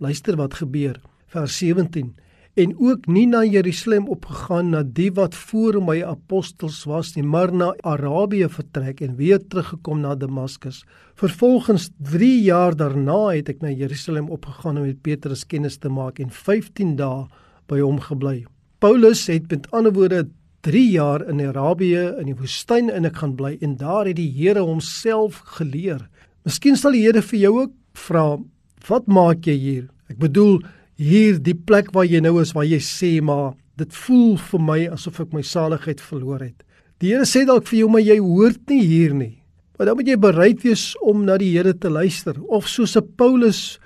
Luister 0.03 0.37
wat 0.37 0.59
gebeur. 0.59 0.99
Vers 1.31 1.59
17 1.59 2.15
en 2.55 2.75
ook 2.79 3.07
nie 3.11 3.27
na 3.27 3.43
Jerusalem 3.45 4.07
opgegaan 4.09 4.71
na 4.71 4.83
die 4.87 5.11
wat 5.15 5.35
voor 5.35 5.81
my 5.83 5.97
apostels 6.07 6.85
was 6.87 7.15
nie, 7.17 7.25
maar 7.27 7.51
na 7.53 7.73
Arabië 7.83 8.47
vertrek 8.49 9.03
en 9.03 9.17
weer 9.19 9.41
teruggekom 9.43 10.01
na 10.05 10.15
Damaskus. 10.15 10.85
Vervolgens 11.19 11.91
3 11.99 12.43
jaar 12.43 12.77
daarna 12.79 13.35
het 13.35 13.51
ek 13.51 13.63
na 13.63 13.73
Jerusalem 13.75 14.31
opgegaan 14.31 14.79
om 14.79 14.87
met 14.87 15.03
Petrus 15.03 15.43
kennis 15.47 15.81
te 15.83 15.91
maak 15.91 16.23
en 16.23 16.31
15 16.31 16.95
dae 17.01 17.27
by 17.71 17.81
hom 17.83 17.99
gebly. 18.01 18.45
Paulus 18.79 19.27
het 19.27 19.51
met 19.51 19.67
ander 19.75 19.95
woorde 19.97 20.29
3 20.65 20.85
jaar 20.91 21.27
in 21.29 21.43
Arabië 21.43 22.15
in 22.21 22.31
die 22.31 22.39
woestyn 22.39 22.87
en 22.91 23.05
ek 23.09 23.19
gaan 23.23 23.35
bly 23.35 23.57
en 23.61 23.75
daar 23.81 24.07
het 24.07 24.17
die 24.21 24.31
Here 24.31 24.63
homself 24.63 25.43
geleer. 25.59 26.07
Miskien 26.47 26.79
sal 26.79 26.95
die 26.95 27.03
Here 27.03 27.23
vir 27.23 27.41
jou 27.41 27.53
ook 27.65 27.75
vra, 27.99 28.39
wat 28.87 29.11
maak 29.11 29.47
jy 29.49 29.59
hier? 29.59 29.85
Ek 30.13 30.21
bedoel 30.23 30.61
hier 31.01 31.39
die 31.43 31.55
plek 31.55 31.93
waar 31.95 32.07
jy 32.07 32.21
nou 32.21 32.41
is 32.43 32.53
waar 32.55 32.67
jy 32.67 32.81
sê 32.83 33.21
maar 33.23 33.55
dit 33.77 33.91
voel 34.05 34.37
vir 34.39 34.61
my 34.63 34.81
asof 34.95 35.21
ek 35.21 35.33
my 35.35 35.43
saligheid 35.43 36.01
verloor 36.01 36.43
het. 36.45 36.63
Die 37.03 37.11
Here 37.11 37.27
sê 37.27 37.45
dalk 37.47 37.67
vir 37.67 37.81
jou 37.81 37.89
maar 37.91 38.05
jy 38.05 38.19
hoort 38.23 38.63
nie 38.71 38.83
hier 38.87 39.15
nie. 39.15 39.35
Maar 39.75 39.91
dan 39.91 39.99
moet 39.99 40.09
jy 40.13 40.19
bereid 40.23 40.63
wees 40.63 40.93
om 41.03 41.25
na 41.27 41.37
die 41.41 41.51
Here 41.57 41.75
te 41.75 41.91
luister 41.91 42.39
of 42.47 42.69
soos 42.69 42.97
'n 42.97 43.15
Paulus 43.17 43.81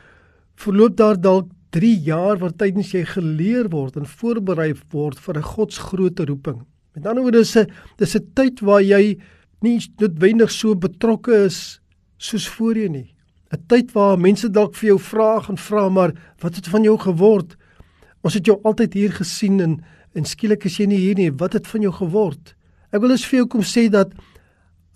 verloop 0.56 0.96
daar 0.96 1.16
dalk 1.16 1.48
3 1.70 1.96
jaar 2.04 2.38
wat 2.38 2.58
tydens 2.58 2.92
jy 2.92 3.04
geleer 3.04 3.68
word 3.72 3.96
en 3.96 4.06
voorberei 4.06 4.74
word 4.92 5.18
vir 5.18 5.38
'n 5.38 5.42
godsgrootte 5.42 6.26
roeping. 6.26 6.64
Met 6.94 7.06
ander 7.06 7.22
woorde 7.22 7.38
dis 7.38 7.56
'n 7.56 7.66
dis 7.96 8.16
'n 8.16 8.30
tyd 8.34 8.60
waar 8.60 8.82
jy 8.82 9.18
nie 9.62 9.80
noodwendig 9.98 10.50
so 10.50 10.74
betrokke 10.74 11.44
is 11.46 11.80
soos 12.18 12.48
voorheen 12.48 12.92
nie. 12.92 13.14
'n 13.52 13.64
Tyd 13.66 13.92
waar 13.92 14.18
mense 14.18 14.48
dalk 14.48 14.74
vir 14.74 14.88
jou 14.88 14.98
vra 14.98 15.42
en 15.48 15.56
vra 15.56 15.88
maar 15.88 16.12
wat 16.40 16.56
het 16.56 16.68
van 16.68 16.82
jou 16.82 16.98
geword? 16.98 17.56
Ons 18.22 18.34
het 18.34 18.46
jou 18.46 18.60
altyd 18.62 18.94
hier 18.94 19.12
gesien 19.12 19.60
en 19.60 19.84
en 20.14 20.24
skielik 20.24 20.64
is 20.64 20.78
jy 20.78 20.86
nie 20.86 20.98
hier 20.98 21.14
nie. 21.14 21.30
Wat 21.30 21.52
het 21.52 21.66
van 21.66 21.80
jou 21.80 21.92
geword? 21.92 22.54
Ek 22.90 23.00
wil 23.00 23.10
eens 23.10 23.26
vir 23.26 23.38
jou 23.38 23.46
kom 23.46 23.62
sê 23.62 23.88
dat 23.88 24.12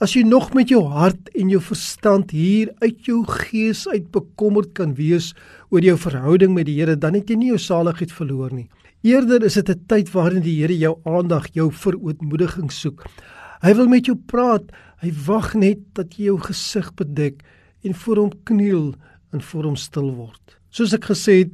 As 0.03 0.17
jy 0.17 0.25
nog 0.27 0.49
met 0.51 0.67
jou 0.73 0.81
hart 0.91 1.29
en 1.39 1.51
jou 1.53 1.61
verstand 1.63 2.33
hier 2.35 2.73
uit 2.83 3.05
jou 3.07 3.21
gees 3.29 3.85
uit 3.87 4.09
bekommerd 4.11 4.73
kan 4.75 4.97
wees 4.99 5.29
oor 5.71 5.85
jou 5.85 5.95
verhouding 5.95 6.57
met 6.57 6.67
die 6.67 6.75
Here, 6.81 6.97
dan 6.99 7.15
het 7.15 7.31
jy 7.31 7.37
nie 7.39 7.53
jou 7.53 7.59
saligheid 7.63 8.11
verloor 8.11 8.51
nie. 8.51 8.67
Eerder 9.07 9.45
is 9.47 9.55
dit 9.55 9.71
'n 9.71 9.85
tyd 9.87 10.11
waarin 10.11 10.43
die 10.43 10.59
Here 10.59 10.75
jou 10.75 10.99
aandag, 11.07 11.47
jou 11.55 11.71
verootmoediging 11.71 12.73
soek. 12.73 13.07
Hy 13.63 13.75
wil 13.75 13.87
met 13.87 14.07
jou 14.07 14.17
praat. 14.17 14.65
Hy 15.03 15.13
wag 15.27 15.55
net 15.55 15.79
dat 15.95 16.19
jy 16.19 16.25
jou 16.25 16.39
gesig 16.39 16.95
bedek 16.95 17.43
en 17.83 17.95
voor 17.95 18.17
hom 18.17 18.33
kniel 18.49 18.95
en 19.33 19.43
voor 19.43 19.71
hom 19.71 19.77
stil 19.77 20.11
word. 20.15 20.59
Soos 20.71 20.95
ek 20.97 21.11
gesê 21.13 21.43
het, 21.43 21.53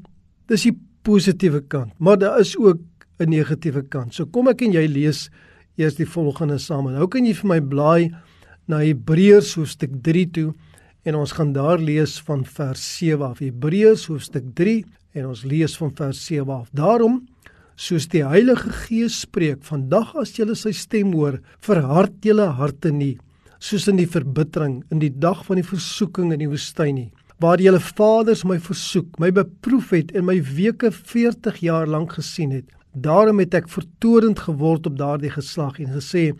dis 0.48 0.68
die 0.68 0.76
positiewe 1.06 1.62
kant, 1.70 1.94
maar 1.98 2.18
daar 2.18 2.40
is 2.40 2.56
ook 2.56 2.80
'n 3.18 3.30
negatiewe 3.30 3.82
kant. 3.82 4.14
So 4.14 4.26
kom 4.26 4.48
ek 4.48 4.62
en 4.62 4.72
jy 4.72 4.86
lees 4.86 5.30
eers 5.76 5.96
die 5.96 6.06
volgende 6.06 6.58
saam. 6.58 6.90
Nou 6.90 7.08
kan 7.08 7.24
jy 7.24 7.34
vir 7.34 7.48
my 7.48 7.60
blaai 7.60 8.14
na 8.68 8.78
Hebreërs 8.78 9.54
hoofstuk 9.54 10.02
3 10.02 10.26
toe 10.30 10.54
en 11.04 11.14
ons 11.14 11.32
gaan 11.32 11.52
daar 11.52 11.78
lees 11.78 12.18
van 12.20 12.44
vers 12.44 12.98
7 12.98 13.22
af. 13.22 13.38
Hebreërs 13.38 14.06
hoofstuk 14.06 14.54
3 14.54 14.84
en 15.14 15.26
ons 15.26 15.44
lees 15.44 15.76
van 15.76 15.94
vers 15.94 16.26
7 16.26 16.52
af. 16.52 16.68
Daarom 16.72 17.26
soos 17.78 18.08
die 18.10 18.24
Heilige 18.26 18.72
Gees 18.74 19.20
spreek, 19.22 19.62
vandag 19.62 20.16
as 20.18 20.34
julle 20.36 20.56
sy 20.58 20.72
stem 20.74 21.12
hoor, 21.14 21.38
verhard 21.62 22.16
julle 22.26 22.48
harte 22.58 22.90
nie, 22.90 23.16
soos 23.58 23.88
in 23.90 23.98
die 23.98 24.08
verbittering 24.08 24.82
in 24.94 25.00
die 25.02 25.12
dag 25.12 25.44
van 25.46 25.58
die 25.58 25.66
versoeking 25.66 26.32
in 26.32 26.42
die 26.42 26.50
woestyn 26.50 26.94
nie, 26.94 27.10
waar 27.42 27.60
julle 27.62 27.80
vaders 27.82 28.44
my 28.46 28.58
versoek, 28.62 29.18
my 29.22 29.30
beproef 29.34 29.92
het 29.94 30.14
en 30.16 30.26
my 30.26 30.38
weke 30.42 30.90
40 30.94 31.60
jaar 31.62 31.86
lank 31.90 32.16
gesien 32.18 32.54
het. 32.54 32.66
Daarom 32.94 33.38
het 33.42 33.54
ek 33.54 33.68
vertorend 33.70 34.40
geword 34.46 34.86
op 34.90 34.96
daardie 34.98 35.30
geslag 35.30 35.78
en 35.82 35.92
gesê: 35.94 36.32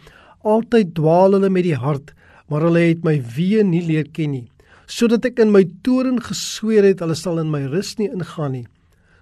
Altyd 0.42 0.94
dwaal 0.96 1.36
hulle 1.36 1.50
met 1.50 1.66
die 1.66 1.76
hart, 1.78 2.14
maar 2.48 2.64
hulle 2.66 2.88
het 2.88 3.04
my 3.06 3.18
weë 3.20 3.66
nie 3.66 3.84
leer 3.86 4.08
ken 4.14 4.32
nie, 4.34 4.46
sodat 4.86 5.26
ek 5.28 5.42
in 5.44 5.52
my 5.54 5.66
toorn 5.86 6.18
gesweer 6.24 6.86
het 6.88 7.04
hulle 7.04 7.18
sal 7.18 7.38
in 7.42 7.52
my 7.52 7.66
rus 7.70 7.94
nie 8.00 8.08
ingaan 8.10 8.56
nie. 8.56 8.66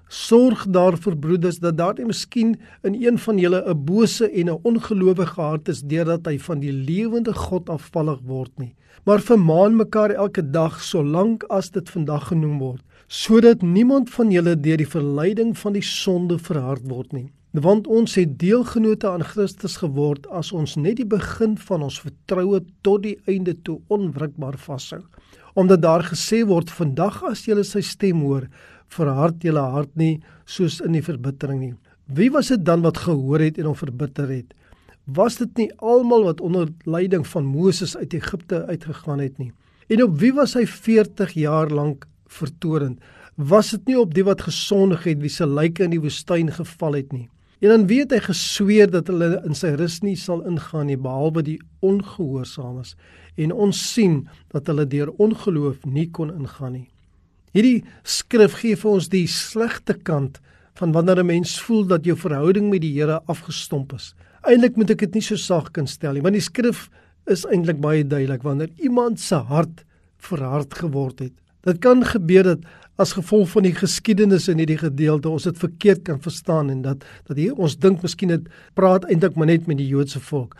Sorg 0.08 0.66
daarvoor 0.70 1.16
broeders 1.18 1.58
dat 1.58 1.76
daar 1.78 1.94
nie 1.98 2.06
miskien 2.06 2.54
in 2.86 2.94
een 2.94 3.18
van 3.18 3.38
julle 3.38 3.62
'n 3.66 3.84
bose 3.84 4.30
en 4.30 4.48
'n 4.50 4.60
ongelowige 4.62 5.40
hart 5.40 5.68
is 5.68 5.82
deurdat 5.82 6.26
hy 6.26 6.38
van 6.38 6.60
die 6.60 6.72
lewende 6.72 7.34
God 7.34 7.68
afvallig 7.68 8.20
word 8.25 8.58
nie. 8.58 8.75
Maar 9.04 9.20
vermaan 9.20 9.76
mekaar 9.76 10.10
elke 10.10 10.50
dag 10.50 10.82
solank 10.82 11.42
as 11.42 11.70
dit 11.70 11.90
vandag 11.90 12.28
genoem 12.28 12.58
word, 12.58 12.82
sodat 13.08 13.62
niemand 13.62 14.10
van 14.10 14.30
julle 14.30 14.60
deur 14.60 14.76
die 14.76 14.88
verleiding 14.88 15.58
van 15.58 15.72
die 15.72 15.82
sonde 15.82 16.38
verhard 16.38 16.82
word 16.88 17.12
nie. 17.12 17.30
Want 17.52 17.86
ons 17.86 18.14
het 18.14 18.38
deelgenote 18.38 19.08
aan 19.08 19.25
Christus 19.25 19.76
geword 19.76 20.26
as 20.28 20.52
ons 20.52 20.76
net 20.76 20.96
die 20.96 21.06
begin 21.06 21.56
van 21.56 21.82
ons 21.82 22.00
vertroue 22.00 22.60
tot 22.82 23.02
die 23.02 23.18
einde 23.26 23.54
toe 23.62 23.80
onwrikbaar 23.88 24.58
vashou. 24.58 25.02
Omdat 25.54 25.82
daar 25.82 26.02
gesê 26.04 26.42
word 26.46 26.70
vandag 26.70 27.22
as 27.25 27.46
jy 27.46 27.62
sy 27.62 27.80
stem 27.80 28.20
hoor, 28.20 28.48
verhard 28.88 29.43
julle 29.43 29.62
hart 29.75 29.93
nie 29.97 30.21
soos 30.45 30.81
in 30.81 30.93
die 30.93 31.05
verbittering 31.05 31.61
nie. 31.61 31.75
Wie 32.07 32.31
was 32.31 32.52
dit 32.52 32.64
dan 32.64 32.85
wat 32.87 33.02
gehoor 33.02 33.43
het 33.43 33.59
en 33.59 33.71
hom 33.71 33.78
verbitter 33.78 34.28
het? 34.31 34.55
Was 35.07 35.38
dit 35.38 35.59
nie 35.59 35.71
almal 35.78 36.25
wat 36.26 36.40
onder 36.40 36.69
leiding 36.85 37.26
van 37.26 37.47
Moses 37.47 37.97
uit 37.97 38.14
Egipte 38.14 38.64
uitgegaan 38.66 39.23
het 39.23 39.38
nie? 39.38 39.52
En 39.88 40.02
op 40.02 40.19
wie 40.19 40.33
was 40.35 40.55
hy 40.55 40.66
40 40.66 41.35
jaar 41.38 41.71
lank 41.71 42.07
vertorend? 42.26 42.99
Was 43.35 43.71
dit 43.71 43.93
nie 43.93 43.99
op 44.00 44.14
die 44.14 44.25
wat 44.26 44.47
gesondig 44.47 45.05
het 45.07 45.21
wie 45.23 45.31
se 45.31 45.47
lyke 45.47 45.85
in 45.85 45.95
die 45.95 46.02
woestyn 46.02 46.50
geval 46.52 46.99
het 46.99 47.12
nie? 47.12 47.28
En 47.61 47.69
dan 47.69 47.87
weet 47.87 48.12
hy 48.12 48.19
gesweer 48.21 48.90
dat 48.90 49.09
hulle 49.09 49.40
in 49.47 49.55
sy 49.57 49.73
rus 49.78 50.02
nie 50.05 50.16
sal 50.21 50.43
ingaan 50.49 50.90
nie 50.90 50.99
behalwe 51.00 51.43
die 51.47 51.61
ongehoorsaames 51.87 52.97
en 53.37 53.52
ons 53.52 53.81
sien 53.93 54.26
dat 54.52 54.69
hulle 54.69 54.85
deur 54.88 55.12
ongeloof 55.23 55.87
nie 55.88 56.09
kon 56.11 56.35
ingaan 56.35 56.76
nie. 56.76 56.88
Hierdie 57.56 57.86
skrif 58.04 58.58
gee 58.60 58.76
vir 58.76 58.90
ons 58.98 59.06
die 59.08 59.25
slegte 59.32 59.94
kant 59.96 60.42
van 60.76 60.92
wanneer 60.92 61.22
'n 61.22 61.26
mens 61.26 61.56
voel 61.64 61.86
dat 61.88 62.04
jou 62.04 62.16
verhouding 62.16 62.68
met 62.68 62.82
die 62.82 62.92
Here 62.92 63.22
afgestomp 63.26 63.94
is. 63.94 64.14
Eintlik 64.44 64.76
moet 64.76 64.90
ek 64.90 64.98
dit 64.98 65.14
nie 65.14 65.22
so 65.22 65.36
saak 65.36 65.72
kan 65.72 65.86
stel 65.86 66.12
nie, 66.12 66.20
want 66.20 66.34
die 66.34 66.40
skrif 66.40 66.90
is 67.26 67.46
eintlik 67.46 67.80
baie 67.80 68.04
duidelik 68.04 68.42
wanneer 68.42 68.68
iemand 68.76 69.20
se 69.20 69.34
hart 69.34 69.84
verhard 70.18 70.75
geword 70.75 71.18
het. 71.18 71.32
Dit 71.62 71.80
kan 71.80 72.04
gebeur 72.04 72.42
dat 72.44 72.58
as 72.98 73.12
gevolg 73.12 73.48
van 73.48 73.62
die 73.62 73.75
geskiedenis 73.75 74.48
in 74.48 74.58
hierdie 74.58 74.78
gedeelte 74.78 75.28
ons 75.28 75.44
dit 75.44 75.58
verkeerd 75.58 76.02
kan 76.04 76.20
verstaan 76.20 76.70
en 76.70 76.82
dat 76.82 77.04
dat 77.26 77.36
hier 77.36 77.54
ons 77.54 77.76
dink 77.76 78.02
miskien 78.02 78.28
dit 78.28 78.48
praat 78.75 79.04
eintlik 79.04 79.34
maar 79.34 79.46
net 79.46 79.66
met 79.66 79.78
die 79.78 79.88
Joodse 79.88 80.20
volk 80.20 80.56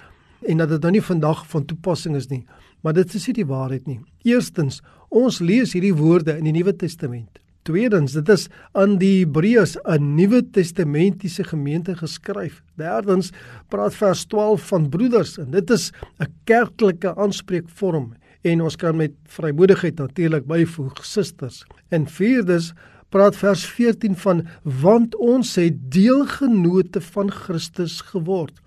en 0.49 0.57
dat 0.57 0.69
dit 0.69 0.83
nou 0.83 0.93
nie 0.93 1.03
vandag 1.03 1.47
van 1.47 1.65
toepassing 1.65 2.17
is 2.17 2.29
nie. 2.29 2.45
Maar 2.81 2.93
dit 2.93 3.15
is 3.15 3.27
nie 3.27 3.35
die 3.35 3.47
waarheid 3.47 3.87
nie. 3.87 4.01
Eerstens, 4.25 4.83
ons 5.09 5.41
lees 5.41 5.73
hierdie 5.73 5.95
woorde 5.95 6.37
in 6.39 6.45
die 6.45 6.55
Nuwe 6.57 6.77
Testament. 6.77 7.41
Tweedens, 7.67 8.15
dit 8.15 8.29
is 8.31 8.47
aan 8.79 8.95
die 9.01 9.25
Hebreërs, 9.25 9.77
'n 9.85 10.15
Nuwe 10.15 10.43
Testamentiese 10.51 11.45
gemeente 11.45 11.97
geskryf. 11.97 12.63
Derdens, 12.77 13.33
praat 13.69 13.95
vers 13.95 14.25
12 14.27 14.69
van 14.69 14.89
broeders 14.89 15.39
en 15.39 15.51
dit 15.51 15.71
is 15.71 15.93
'n 16.21 16.31
kerklike 16.45 17.17
aanspreekvorm 17.17 18.15
en 18.43 18.63
ons 18.63 18.77
kan 18.77 18.97
met 18.97 19.13
vrymoedigheid 19.25 19.99
natuurlik 19.99 20.47
byvoeg 20.47 21.05
susters. 21.05 21.65
En 21.91 22.07
vierdens, 22.07 22.73
praat 23.09 23.37
vers 23.37 23.67
14 23.67 24.17
van 24.17 24.47
want 24.63 25.17
ons 25.17 25.55
het 25.55 25.75
deelgenote 25.93 27.01
van 27.01 27.31
Christus 27.31 28.01
geword. 28.01 28.61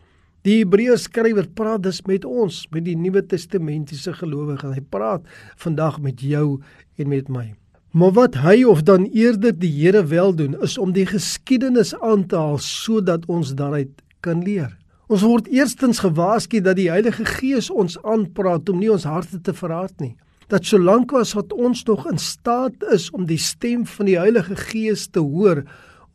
Die 0.47 0.61
Hebreërs 0.61 1.09
skrywer 1.09 1.49
praat 1.51 1.81
dus 1.83 1.97
met 2.07 2.23
ons, 2.23 2.61
met 2.71 2.85
die 2.85 2.95
Nuwe 2.95 3.25
Testamentiese 3.27 4.13
gelowiges. 4.15 4.77
Hy 4.77 4.83
praat 4.87 5.25
vandag 5.59 5.97
met 5.99 6.23
jou 6.23 6.61
en 6.95 7.09
met 7.11 7.27
my. 7.27 7.49
Maar 7.91 8.13
wat 8.15 8.37
hy 8.39 8.61
of 8.69 8.85
dan 8.87 9.09
eerder 9.11 9.51
die 9.51 9.71
Here 9.73 10.05
wel 10.07 10.31
doen, 10.37 10.55
is 10.63 10.77
om 10.79 10.93
die 10.95 11.07
geskiedenis 11.09 11.91
aan 11.99 12.23
te 12.31 12.39
haal 12.39 12.59
sodat 12.63 13.27
ons 13.27 13.51
daaruit 13.57 13.91
kan 14.23 14.45
leer. 14.45 14.77
Ons 15.11 15.25
word 15.27 15.49
eerstens 15.51 15.99
gewaarsku 16.05 16.61
dat 16.63 16.77
die 16.79 16.87
Heilige 16.87 17.25
Gees 17.27 17.67
ons 17.73 17.97
aanpraat 18.07 18.69
om 18.69 18.79
nie 18.79 18.91
ons 18.93 19.09
harte 19.09 19.41
te 19.43 19.55
verhard 19.57 19.97
nie. 19.99 20.15
Dat 20.47 20.63
solank 20.63 21.11
as 21.19 21.33
wat 21.35 21.51
ons 21.51 21.83
nog 21.89 22.07
in 22.07 22.21
staat 22.21 22.85
is 22.93 23.09
om 23.11 23.27
die 23.27 23.41
stem 23.41 23.83
van 23.89 24.07
die 24.07 24.19
Heilige 24.21 24.55
Gees 24.69 25.09
te 25.09 25.19
hoor, 25.19 25.65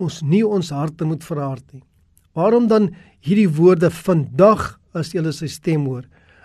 ons 0.01 0.23
nie 0.25 0.47
ons 0.47 0.73
harte 0.73 1.05
moet 1.05 1.27
verhard 1.27 1.67
nie. 1.75 1.85
Waarom 2.35 2.67
dan 2.69 2.91
hierdie 3.25 3.49
woorde 3.49 3.91
vandag 3.91 4.75
as 4.95 5.15
jy 5.15 5.23
sy 5.33 5.49
stem 5.51 5.87
hoor? 5.87 6.05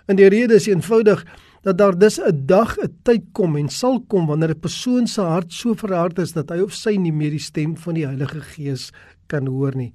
En 0.09 0.17
die 0.17 0.29
rede 0.29 0.57
is 0.57 0.67
eenvoudig 0.69 1.25
dat 1.65 1.77
daar 1.77 1.97
dus 1.97 2.19
'n 2.19 2.45
dag 2.45 2.77
'n 2.77 2.93
tyd 3.03 3.23
kom 3.33 3.55
en 3.57 3.69
sal 3.69 3.99
kom 4.07 4.27
wanneer 4.27 4.51
'n 4.51 4.59
persoon 4.59 5.07
se 5.07 5.21
hart 5.21 5.51
so 5.53 5.73
verhard 5.73 6.19
is 6.19 6.33
dat 6.33 6.49
hy 6.49 6.59
of 6.59 6.73
sy 6.73 6.95
nie 6.95 7.11
meer 7.11 7.31
die 7.31 7.39
stem 7.39 7.75
van 7.77 7.93
die 7.93 8.05
Heilige 8.05 8.41
Gees 8.41 8.91
kan 9.27 9.47
hoor 9.47 9.75
nie. 9.75 9.93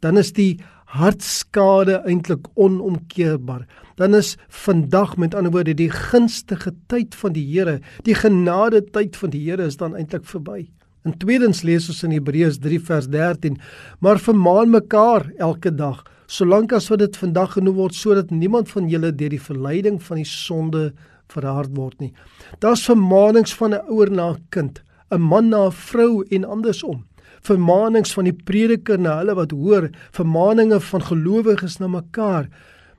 Dan 0.00 0.18
is 0.18 0.32
die 0.32 0.60
hartskade 0.86 2.02
eintlik 2.06 2.46
onomkeerbaar. 2.54 3.66
Dan 3.96 4.14
is 4.14 4.36
vandag 4.48 5.16
met 5.16 5.34
ander 5.34 5.52
woorde 5.52 5.74
die 5.74 5.90
gunstige 5.90 6.72
tyd 6.86 7.14
van 7.14 7.32
die 7.32 7.46
Here, 7.46 7.80
die 8.02 8.14
genade 8.14 8.84
tyd 8.90 9.16
van 9.16 9.30
die 9.30 9.50
Here 9.50 9.64
is 9.64 9.76
dan 9.76 9.96
eintlik 9.96 10.24
verby. 10.24 10.68
In 11.06 11.14
tweedens 11.22 11.60
lees 11.62 11.86
ons 11.86 12.02
in 12.02 12.16
Hebreërs 12.16 12.56
3 12.58 12.80
vers 12.88 13.06
13: 13.12 13.60
Maar 14.02 14.18
vermaan 14.18 14.72
mekaar 14.74 15.28
elke 15.38 15.70
dag, 15.70 16.00
solank 16.26 16.72
as 16.74 16.88
wat 16.90 17.04
dit 17.04 17.18
vandag 17.20 17.52
genoem 17.54 17.76
word, 17.76 17.94
sodat 17.94 18.32
niemand 18.34 18.72
van 18.74 18.88
julle 18.90 19.12
deur 19.14 19.30
die 19.30 19.42
verleiding 19.42 20.00
van 20.02 20.18
die 20.18 20.26
sonde 20.26 20.88
verhard 21.30 21.70
word 21.78 22.00
nie. 22.02 22.10
Daar's 22.58 22.82
vermaanings 22.88 23.54
van 23.54 23.74
'n 23.74 23.86
ouer 23.86 24.10
na 24.10 24.32
'n 24.32 24.42
kind, 24.50 24.82
'n 25.10 25.20
man 25.20 25.48
na 25.48 25.66
'n 25.66 25.72
vrou 25.72 26.24
en 26.30 26.44
andersom. 26.44 27.04
Vermaanings 27.42 28.12
van 28.12 28.24
die 28.24 28.38
prediker 28.44 28.98
na 28.98 29.18
hulle 29.18 29.34
wat 29.34 29.50
hoor, 29.50 29.90
vermaaninge 30.10 30.80
van 30.80 31.02
gelowiges 31.02 31.78
na 31.78 31.86
mekaar. 31.86 32.48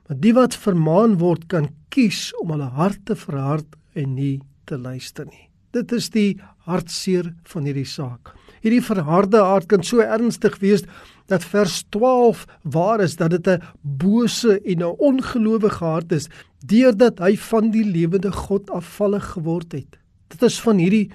Maar 0.08 0.20
die 0.20 0.32
wat 0.32 0.56
vermaan 0.56 1.18
word, 1.18 1.48
kan 1.48 1.68
kies 1.90 2.32
om 2.40 2.50
hulle 2.50 2.70
hart 2.72 3.04
te 3.04 3.16
verhard 3.16 3.76
en 3.94 4.14
nie 4.14 4.40
te 4.64 4.78
luister 4.78 5.26
nie. 5.26 5.48
Dit 5.72 5.92
is 5.92 6.08
die 6.10 6.40
hartseer 6.68 7.32
van 7.52 7.66
hierdie 7.68 7.88
saak. 7.88 8.34
Hierdie 8.62 8.82
verharde 8.84 9.40
hart 9.44 9.68
kan 9.70 9.84
so 9.86 10.02
ernstig 10.04 10.58
wees 10.62 10.84
dat 11.28 11.44
vers 11.44 11.82
12 11.94 12.44
waar 12.62 13.00
is 13.04 13.16
dat 13.16 13.30
dit 13.30 13.48
'n 13.48 13.62
bose 13.82 14.60
en 14.60 14.82
'n 14.82 14.96
ongelowige 14.98 15.84
hart 15.84 16.12
is 16.12 16.28
deurdat 16.66 17.18
hy 17.18 17.36
van 17.36 17.70
die 17.70 17.84
lewende 17.84 18.32
God 18.32 18.70
afvallig 18.70 19.24
geword 19.36 19.72
het. 19.72 19.98
Dit 20.28 20.42
is 20.42 20.60
van 20.60 20.76
hierdie 20.76 21.10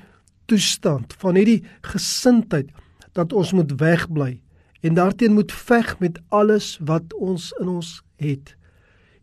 toestand, 0.45 1.13
van 1.17 1.35
hierdie 1.35 1.63
gesindheid 1.81 2.69
dat 3.13 3.33
ons 3.33 3.53
moet 3.53 3.79
wegbly 3.79 4.41
en 4.81 4.93
daarteen 4.93 5.33
moet 5.33 5.51
veg 5.51 5.99
met 5.99 6.19
alles 6.29 6.79
wat 6.81 7.13
ons 7.13 7.53
in 7.59 7.67
ons 7.67 8.01
het. 8.15 8.55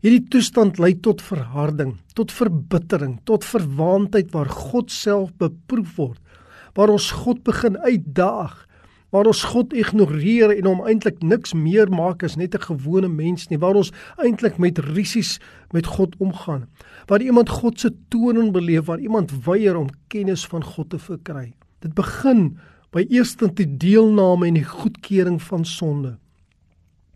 Hierdie 0.01 0.23
toestand 0.33 0.79
lei 0.81 0.95
tot 0.97 1.19
verharding, 1.21 1.91
tot 2.17 2.31
verbittering, 2.33 3.19
tot 3.29 3.45
verwaandheid 3.45 4.31
waar 4.33 4.49
God 4.49 4.89
self 4.89 5.29
beproef 5.37 5.91
word, 5.99 6.21
waar 6.73 6.89
ons 6.89 7.11
God 7.21 7.43
begin 7.45 7.77
uitdaag, 7.85 8.55
waar 9.13 9.27
ons 9.29 9.43
God 9.51 9.75
ignoreer 9.77 10.55
en 10.55 10.69
hom 10.71 10.81
eintlik 10.89 11.19
niks 11.21 11.53
meer 11.53 11.91
maak 11.93 12.23
as 12.25 12.33
net 12.35 12.55
'n 12.55 12.65
gewone 12.65 13.09
mens 13.13 13.49
nie, 13.49 13.59
waar 13.61 13.77
ons 13.77 13.91
eintlik 14.17 14.57
met 14.57 14.79
risies 14.79 15.37
met 15.71 15.85
God 15.85 16.15
omgaan, 16.17 16.65
waar 17.05 17.21
iemand 17.21 17.49
God 17.49 17.79
se 17.79 17.93
toorn 18.09 18.51
beleef, 18.51 18.85
waar 18.85 18.99
iemand 18.99 19.29
weier 19.45 19.77
om 19.77 19.89
kennis 20.07 20.47
van 20.47 20.63
God 20.63 20.89
te 20.89 20.97
verkry. 20.97 21.53
Dit 21.81 21.93
begin 21.93 22.57
by 22.91 23.05
eerstens 23.09 23.53
die 23.53 23.77
deelname 23.77 24.47
en 24.47 24.53
die 24.53 24.65
goedkeuring 24.65 25.41
van 25.41 25.65
sonde. 25.65 26.17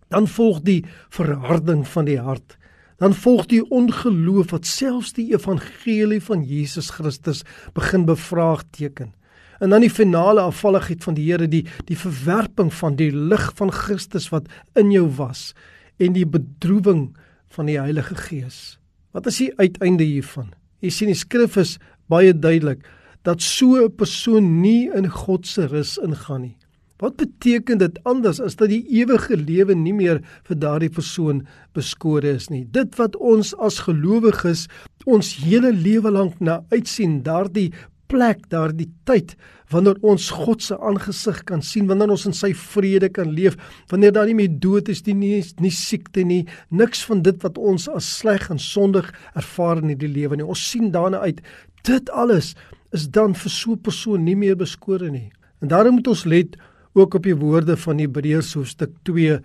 Dan 0.09 0.27
volg 0.27 0.61
die 0.61 0.85
verharding 1.09 1.87
van 1.87 2.05
die 2.05 2.19
hart 2.19 2.57
dan 2.97 3.13
volg 3.13 3.45
die 3.51 3.61
ongeloof 3.69 4.51
wat 4.51 4.65
selfs 4.65 5.13
die 5.13 5.31
evangelie 5.33 6.21
van 6.23 6.43
Jesus 6.47 6.89
Christus 6.95 7.43
begin 7.73 8.05
bevraagteken. 8.05 9.13
En 9.59 9.69
dan 9.69 9.83
die 9.83 9.91
finale 9.91 10.41
afvalligheid 10.41 11.03
van 11.03 11.15
die 11.15 11.31
Here, 11.31 11.47
die 11.47 11.65
die 11.87 11.97
verwerping 11.97 12.73
van 12.73 12.95
die 12.99 13.11
lig 13.11 13.51
van 13.55 13.71
Christus 13.71 14.29
wat 14.29 14.47
in 14.75 14.91
jou 14.91 15.07
was 15.17 15.53
en 15.97 16.15
die 16.15 16.27
bedroewing 16.27 17.15
van 17.55 17.71
die 17.71 17.79
Heilige 17.79 18.15
Gees. 18.15 18.77
Wat 19.15 19.27
is 19.31 19.39
die 19.39 19.53
uiteinde 19.55 20.03
hiervan? 20.03 20.51
Jy 20.83 20.91
sien 20.91 21.11
die 21.11 21.19
skrif 21.19 21.55
is 21.57 21.77
baie 22.11 22.33
duidelik 22.35 22.83
dat 23.23 23.41
so 23.41 23.75
'n 23.79 23.95
persoon 23.95 24.61
nie 24.61 24.91
in 24.93 25.09
God 25.09 25.47
se 25.47 25.65
rus 25.65 25.97
ingaan 25.97 26.41
nie. 26.41 26.57
Wat 27.03 27.17
beteken 27.19 27.77
dit 27.81 27.97
anders 28.07 28.39
as 28.39 28.55
dat 28.55 28.69
die 28.71 28.85
ewige 28.87 29.35
lewe 29.35 29.75
nie 29.75 29.93
meer 29.93 30.21
vir 30.47 30.59
daardie 30.59 30.89
persoon 30.89 31.41
beskore 31.75 32.37
is 32.37 32.47
nie? 32.47 32.63
Dit 32.71 32.95
wat 32.95 33.17
ons 33.19 33.51
as 33.59 33.81
gelowiges 33.83 34.69
ons 35.05 35.33
hele 35.43 35.73
lewe 35.75 36.13
lank 36.15 36.39
na 36.39 36.61
uitsien, 36.71 37.19
daardie 37.25 37.73
plek, 38.07 38.45
daardie 38.49 38.87
tyd 39.03 39.35
wanneer 39.73 39.97
ons 40.05 40.29
God 40.31 40.61
se 40.63 40.77
aangesig 40.77 41.41
kan 41.49 41.63
sien, 41.65 41.87
wanneer 41.89 42.13
ons 42.13 42.27
in 42.29 42.35
sy 42.37 42.51
vrede 42.55 43.09
kan 43.11 43.31
leef, 43.33 43.57
wanneer 43.91 44.13
daar 44.15 44.29
nie 44.29 44.37
meer 44.37 44.53
dood 44.61 44.91
is 44.93 45.01
nie, 45.07 45.15
nie, 45.17 45.41
nie 45.59 45.73
siekte 45.73 46.23
nie, 46.23 46.43
niks 46.69 47.01
van 47.09 47.23
dit 47.25 47.41
wat 47.43 47.57
ons 47.57 47.89
as 47.91 48.07
sleg 48.21 48.45
en 48.53 48.61
sondig 48.61 49.09
ervaar 49.35 49.81
in 49.81 49.91
hierdie 49.91 50.11
lewe 50.13 50.37
nie. 50.37 50.47
Ons 50.47 50.63
sien 50.69 50.93
daarna 50.93 51.25
uit. 51.25 51.41
Dit 51.83 52.13
alles 52.13 52.53
is 52.95 53.09
dan 53.09 53.35
vir 53.35 53.51
so 53.51 53.73
'n 53.73 53.81
persoon 53.81 54.23
nie 54.23 54.35
meer 54.35 54.55
beskore 54.55 55.11
nie. 55.11 55.31
En 55.61 55.67
daarom 55.67 55.95
moet 55.95 56.07
ons 56.07 56.25
let 56.25 56.55
ook 56.95 57.13
op 57.13 57.25
die 57.27 57.35
woorde 57.35 57.75
van 57.77 57.99
Hebreërs 57.99 58.53
hoofstuk 58.55 58.93
2 59.03 59.39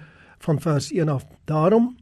van 0.46 0.60
vers 0.62 0.92
1 0.94 1.08
af. 1.08 1.24
Daarom 1.50 1.96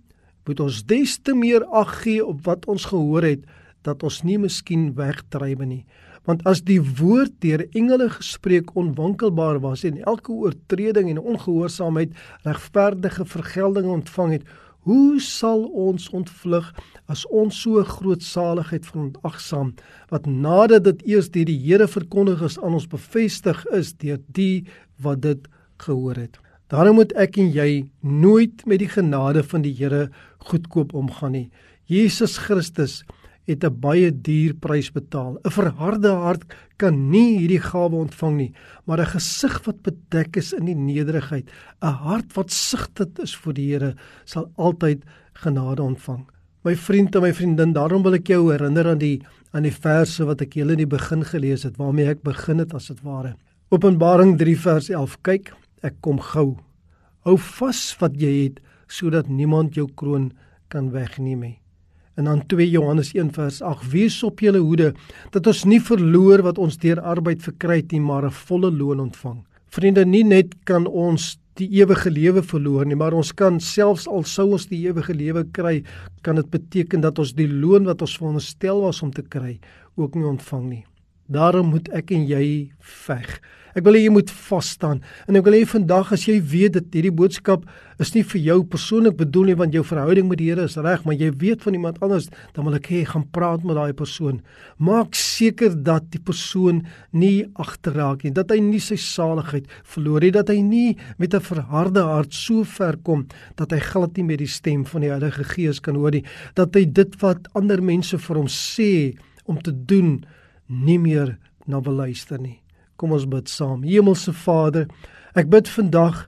moet 0.45 0.61
ons 0.61 0.83
des 0.85 1.17
te 1.25 1.35
meer 1.35 1.65
ag 1.65 2.03
gee 2.03 2.25
op 2.25 2.45
wat 2.45 2.67
ons 2.69 2.85
gehoor 2.93 3.25
het 3.25 3.47
dat 3.87 4.03
ons 4.05 4.23
nie 4.23 4.37
miskien 4.41 4.91
wegdrywe 4.97 5.65
nie. 5.65 5.85
Want 6.29 6.45
as 6.49 6.61
die 6.69 6.81
woord 6.81 7.39
deur 7.41 7.65
engele 7.73 8.11
gespreek 8.13 8.75
onwankelbaar 8.77 9.61
was 9.65 9.87
en 9.89 10.03
elke 10.05 10.33
oortreding 10.33 11.09
en 11.09 11.21
ongehoorsaamheid 11.21 12.13
regverdige 12.45 13.25
vergelding 13.25 13.89
ontvang 13.89 14.37
het, 14.37 14.45
hoe 14.89 15.21
sal 15.21 15.67
ons 15.77 16.09
ontvlug 16.17 16.71
as 17.13 17.27
ons 17.29 17.57
so 17.65 17.83
groot 17.85 18.25
saligheid 18.25 18.87
verontagsaam 18.89 19.75
wat 20.13 20.27
nadat 20.29 20.87
dit 20.87 21.03
eers 21.13 21.29
deur 21.35 21.49
die 21.49 21.59
Here 21.61 21.89
verkondig 21.89 22.43
is 22.47 22.57
aan 22.63 22.79
ons 22.79 22.89
bevestig 22.89 23.61
is 23.77 23.93
deur 24.01 24.21
die 24.33 24.65
wat 25.05 25.21
dit 25.27 25.45
gehoor 25.85 26.17
het. 26.17 26.39
Daarom 26.73 26.99
moet 27.01 27.13
ek 27.21 27.37
en 27.41 27.53
jy 27.53 27.85
nooit 28.01 28.65
met 28.69 28.81
die 28.81 28.91
genade 28.93 29.45
van 29.45 29.65
die 29.65 29.75
Here 29.77 30.09
goedkoop 30.49 30.95
omgaan 30.97 31.37
nie. 31.37 31.49
Jesus 31.89 32.39
Christus 32.41 33.03
het 33.49 33.65
'n 33.65 33.81
baie 33.81 34.11
duur 34.13 34.55
prys 34.55 34.91
betaal. 34.93 35.39
'n 35.45 35.51
Verharde 35.51 36.13
hart 36.13 36.45
kan 36.77 37.11
nie 37.11 37.39
hierdie 37.39 37.61
gawe 37.61 37.97
ontvang 37.97 38.37
nie, 38.37 38.53
maar 38.85 39.01
'n 39.01 39.13
gesig 39.17 39.65
wat 39.65 39.83
bedek 39.83 40.37
is 40.37 40.53
in 40.53 40.67
die 40.67 40.75
nederigheid, 40.75 41.51
'n 41.83 41.87
hart 41.87 42.33
wat 42.37 42.51
sigtend 42.51 43.19
is 43.19 43.35
vir 43.35 43.53
die 43.55 43.69
Here, 43.73 43.95
sal 44.25 44.51
altyd 44.57 45.03
genade 45.35 45.83
ontvang. 45.83 46.27
My 46.65 46.77
vriend 46.77 47.15
en 47.15 47.23
my 47.23 47.33
vriendin, 47.33 47.73
daarom 47.73 48.03
wil 48.03 48.15
ek 48.15 48.27
jou 48.29 48.53
herinner 48.53 48.87
aan 48.87 48.99
die 48.99 49.23
aan 49.55 49.63
die 49.63 49.73
verse 49.73 50.25
wat 50.25 50.43
ek 50.45 50.55
julle 50.55 50.73
in 50.73 50.79
die 50.85 50.87
begin 50.87 51.25
gelees 51.25 51.63
het, 51.63 51.79
waarmee 51.79 52.09
ek 52.09 52.23
begin 52.23 52.59
het 52.59 52.75
as 52.75 52.89
dit 52.89 53.01
ware. 53.03 53.35
Openbaring 53.71 54.37
3 54.39 54.57
vers 54.57 54.91
11. 54.91 55.17
Kyk, 55.23 55.53
ek 55.83 55.95
kom 56.01 56.21
gou. 56.21 56.59
Hou 57.25 57.37
vas 57.37 57.97
wat 58.01 58.21
jy 58.21 58.45
het 58.45 58.61
sodat 58.89 59.29
niemand 59.29 59.75
jou 59.75 59.89
kroon 59.95 60.33
kan 60.69 60.91
wegneem 60.91 61.41
nie. 61.41 61.59
En 62.19 62.25
dan 62.25 62.47
2 62.47 62.71
Johannes 62.71 63.13
1 63.15 63.33
vers 63.33 63.61
8. 63.63 63.91
Wees 63.91 64.23
op 64.27 64.41
julle 64.43 64.59
hoede 64.59 64.89
dat 65.31 65.47
ons 65.47 65.63
nie 65.71 65.79
verloor 65.79 66.43
wat 66.43 66.59
ons 66.59 66.79
deur 66.83 66.99
arbeid 67.01 67.45
verkry 67.47 67.77
het 67.79 67.95
nie, 67.95 68.01
maar 68.03 68.27
'n 68.27 68.35
volle 68.35 68.71
loon 68.75 69.01
ontvang. 69.01 69.45
Vriende, 69.71 70.05
nie 70.05 70.25
net 70.25 70.55
kan 70.65 70.87
ons 70.87 71.39
die 71.55 71.69
ewige 71.69 72.11
lewe 72.11 72.43
verloor 72.43 72.87
nie, 72.87 72.97
maar 72.97 73.13
ons 73.13 73.33
kan 73.33 73.61
selfs 73.61 74.09
al 74.09 74.25
sou 74.25 74.51
ons 74.53 74.67
die 74.67 74.87
ewige 74.89 75.15
lewe 75.15 75.45
kry, 75.53 75.83
kan 76.23 76.35
dit 76.35 76.51
beteken 76.51 77.01
dat 77.01 77.19
ons 77.19 77.35
die 77.35 77.49
loon 77.49 77.85
wat 77.85 78.01
ons 78.03 78.17
veronderstel 78.17 78.81
was 78.81 79.03
om 79.03 79.13
te 79.13 79.23
kry, 79.23 79.59
ook 79.97 80.15
nie 80.15 80.25
ontvang 80.25 80.69
nie. 80.69 80.85
Daarom 81.29 81.73
moet 81.75 81.89
ek 81.93 82.13
en 82.17 82.25
jy 82.25 82.45
veg. 82.81 83.41
Ek 83.77 83.85
wil 83.85 83.99
hê 83.99 84.07
jy 84.07 84.13
moet 84.15 84.31
vas 84.49 84.69
staan. 84.75 85.03
En 85.29 85.37
ek 85.39 85.45
wil 85.47 85.55
hê 85.59 85.67
vandag 85.69 86.09
as 86.17 86.25
jy 86.25 86.39
weet 86.41 86.79
dat 86.79 86.95
hierdie 86.97 87.13
boodskap 87.15 87.67
is 88.01 88.15
nie 88.15 88.25
vir 88.27 88.41
jou 88.47 88.57
persoonlik 88.73 89.19
bedoel 89.19 89.51
nie 89.51 89.57
want 89.61 89.77
jou 89.77 89.83
verhouding 89.87 90.27
met 90.31 90.41
die 90.41 90.49
Here 90.49 90.65
is 90.65 90.79
reg, 90.81 91.05
maar 91.05 91.19
jy 91.19 91.29
weet 91.37 91.67
van 91.67 91.77
iemand 91.77 91.99
anders, 92.03 92.31
dan 92.57 92.65
wil 92.65 92.79
ek 92.79 92.89
hê 92.91 93.03
gaan 93.07 93.27
praat 93.35 93.67
met 93.69 93.77
daai 93.77 93.93
persoon. 93.99 94.41
Maak 94.81 95.19
seker 95.19 95.77
dat 95.77 96.09
die 96.15 96.23
persoon 96.23 96.81
nie 97.13 97.45
agterraak 97.61 98.25
nie, 98.25 98.33
dat 98.35 98.55
hy 98.55 98.59
nie 98.65 98.81
sy 98.83 98.97
saligheid 98.99 99.69
verloor 99.85 100.25
nie, 100.25 100.33
dat 100.35 100.49
hy 100.49 100.63
nie 100.65 100.97
met 101.19 101.35
'n 101.35 101.45
verharde 101.45 102.03
hart 102.09 102.33
so 102.33 102.65
ver 102.65 102.97
kom 103.05 103.27
dat 103.57 103.71
hy 103.71 103.79
glad 103.79 104.17
nie 104.17 104.25
meer 104.25 104.39
die 104.39 104.49
stem 104.49 104.85
van 104.85 105.03
die 105.03 105.11
Heilige 105.11 105.45
Gees 105.45 105.81
kan 105.81 105.95
hoor 105.95 106.11
nie, 106.11 106.25
dat 106.55 106.75
hy 106.75 106.85
dit 106.85 107.21
wat 107.21 107.47
ander 107.55 107.83
mense 107.83 108.17
vir 108.19 108.37
hom 108.37 108.49
sê 108.49 109.19
om 109.45 109.61
te 109.61 109.73
doen 109.73 110.25
nie 110.69 110.99
meer 110.99 111.37
na 111.67 111.81
wil 111.81 111.95
luister 112.05 112.41
nie. 112.41 112.61
Kom 112.97 113.13
ons 113.13 113.27
bid 113.29 113.49
saam. 113.49 113.83
Hemelse 113.83 114.33
Vader, 114.33 114.89
ek 115.35 115.51
bid 115.51 115.69
vandag 115.69 116.27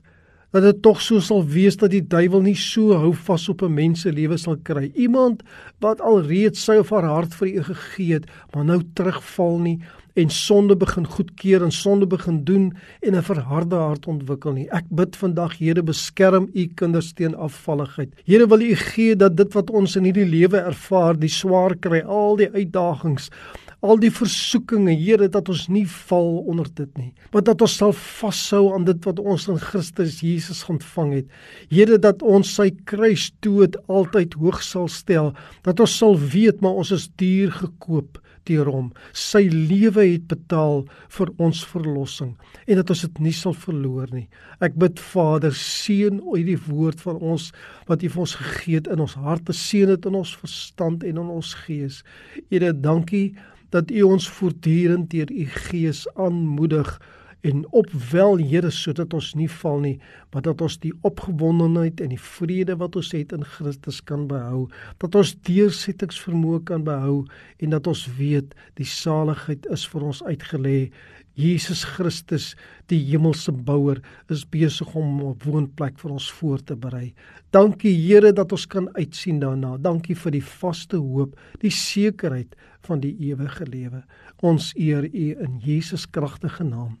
dat 0.51 0.65
dit 0.65 0.81
tog 0.83 0.99
so 0.99 1.21
sal 1.23 1.45
wees 1.47 1.77
dat 1.79 1.93
die 1.93 2.03
duiwel 2.03 2.43
nie 2.43 2.57
so 2.59 2.97
hou 2.99 3.13
vas 3.15 3.47
op 3.49 3.61
'n 3.63 3.73
mens 3.73 4.01
se 4.01 4.11
lewe 4.11 4.37
sal 4.37 4.57
kry. 4.57 4.91
Iemand 4.95 5.43
wat 5.79 6.01
alreeds 6.01 6.63
sy 6.63 6.75
of 6.75 6.89
haar 6.89 7.07
hart 7.07 7.33
vir 7.33 7.47
U 7.47 7.63
gegee 7.63 8.13
het, 8.13 8.25
maar 8.53 8.65
nou 8.65 8.81
terugval 8.93 9.59
nie 9.59 9.79
en 10.13 10.29
sonde 10.29 10.75
begin 10.75 11.07
goedkeur 11.07 11.63
en 11.63 11.71
sonde 11.71 12.07
begin 12.07 12.43
doen 12.43 12.73
en 12.99 13.15
'n 13.15 13.23
verharde 13.23 13.75
hart 13.75 14.07
ontwikkel 14.07 14.53
nie. 14.53 14.67
Ek 14.69 14.85
bid 14.89 15.15
vandag 15.15 15.57
Here 15.57 15.83
beskerm 15.83 16.49
u 16.53 16.67
kinders 16.75 17.13
teen 17.13 17.35
afvalligheid. 17.35 18.13
Here 18.25 18.47
wil 18.47 18.61
u 18.61 18.75
gee 18.75 19.15
dat 19.15 19.37
dit 19.37 19.53
wat 19.53 19.69
ons 19.69 19.95
in 19.95 20.03
hierdie 20.03 20.25
lewe 20.25 20.57
ervaar, 20.57 21.19
die 21.19 21.29
swaar 21.29 21.75
kry, 21.75 22.01
al 22.01 22.35
die 22.35 22.49
uitdagings, 22.51 23.29
al 23.81 23.97
die 23.97 24.11
versoekinge, 24.11 24.93
Here, 24.93 25.27
dat 25.27 25.49
ons 25.49 25.67
nie 25.67 25.87
val 25.89 26.37
onder 26.45 26.67
dit 26.77 26.97
nie, 26.97 27.13
maar 27.33 27.41
dat 27.41 27.61
ons 27.61 27.77
sal 27.81 27.93
vashou 27.93 28.73
aan 28.75 28.85
dit 28.85 29.05
wat 29.05 29.19
ons 29.19 29.47
in 29.47 29.57
Christus 29.57 30.19
Jesus 30.21 30.61
ontvang 30.69 31.13
het. 31.13 31.25
Here, 31.69 31.97
dat 31.97 32.21
ons 32.21 32.55
sy 32.55 32.69
kruisdood 32.85 33.77
altyd 33.87 34.37
hoog 34.37 34.61
sal 34.61 34.87
stel, 34.87 35.33
dat 35.65 35.79
ons 35.79 35.97
sal 35.97 36.17
weet 36.17 36.61
maar 36.61 36.77
ons 36.83 36.91
is 36.91 37.09
duur 37.17 37.51
gekoop 37.51 38.20
deur 38.49 38.69
hom. 38.71 38.89
Sy 39.13 39.43
lewe 39.51 40.05
het 40.13 40.27
betaal 40.31 40.83
vir 41.17 41.31
ons 41.37 41.63
verlossing 41.67 42.33
en 42.67 42.79
dat 42.79 42.93
ons 42.93 43.03
dit 43.05 43.21
nie 43.27 43.35
sal 43.35 43.55
verloor 43.57 44.09
nie. 44.13 44.27
Ek 44.63 44.77
bid 44.79 44.99
Vader, 45.01 45.53
seën 45.55 46.19
uit 46.33 46.45
die 46.49 46.59
woord 46.67 47.01
van 47.03 47.21
ons 47.21 47.51
wat 47.89 48.03
U 48.03 48.11
vir 48.15 48.25
ons 48.25 48.35
gegee 48.39 48.79
het 48.79 48.89
in 48.91 49.03
ons 49.03 49.17
harte, 49.19 49.55
seën 49.55 49.89
dit 49.93 50.09
in 50.09 50.19
ons 50.21 50.35
verstand 50.43 51.03
en 51.03 51.23
in 51.23 51.31
ons 51.37 51.53
gees. 51.65 52.01
Here, 52.49 52.73
dankie 52.73 53.31
dat 53.71 53.91
U 53.91 54.03
ons 54.11 54.27
voortdurend 54.29 55.09
deur 55.13 55.31
U 55.31 55.47
Gees 55.69 56.05
aanmoedig 56.19 56.97
en 57.41 57.63
opwel 57.71 58.37
Here 58.37 58.71
sodat 58.71 59.13
ons 59.17 59.31
nie 59.35 59.49
val 59.61 59.79
nie, 59.81 59.95
maar 60.33 60.43
dat 60.45 60.61
ons 60.61 60.77
die 60.83 60.93
opgewondenheid 61.07 62.01
en 62.01 62.13
die 62.13 62.21
vrede 62.21 62.75
wat 62.77 62.95
ons 62.99 63.11
het 63.15 63.33
in 63.35 63.45
Christus 63.55 64.01
kan 64.05 64.27
behou, 64.29 64.67
dat 65.01 65.15
ons 65.17 65.33
deursettingsvermoë 65.47 66.61
kan 66.69 66.85
behou 66.87 67.23
en 67.59 67.73
dat 67.73 67.89
ons 67.89 68.05
weet 68.17 68.53
die 68.79 68.87
saligheid 68.87 69.65
is 69.73 69.87
vir 69.89 70.07
ons 70.11 70.21
uitgelê 70.27 70.91
Jesus 71.39 71.85
Christus, 71.87 72.51
die 72.91 72.99
hemelse 73.07 73.53
bouer, 73.55 74.01
is 74.29 74.43
besig 74.43 74.95
om 74.95 75.21
'n 75.21 75.37
woonplek 75.45 75.97
vir 75.99 76.11
ons 76.11 76.31
voor 76.31 76.59
te 76.59 76.75
berei. 76.75 77.13
Dankie 77.51 77.95
Here 77.95 78.33
dat 78.33 78.51
ons 78.51 78.65
kan 78.67 78.89
uitsien 78.95 79.39
daarna. 79.39 79.77
Dankie 79.77 80.15
vir 80.15 80.31
die 80.31 80.43
vaste 80.43 80.97
hoop, 80.97 81.39
die 81.59 81.71
sekerheid 81.71 82.55
van 82.81 82.99
die 82.99 83.15
ewige 83.31 83.65
lewe. 83.65 84.03
Ons 84.41 84.73
eer 84.75 85.03
U 85.05 85.35
in 85.39 85.59
Jesus 85.59 86.05
kragtige 86.05 86.63
naam. 86.63 87.00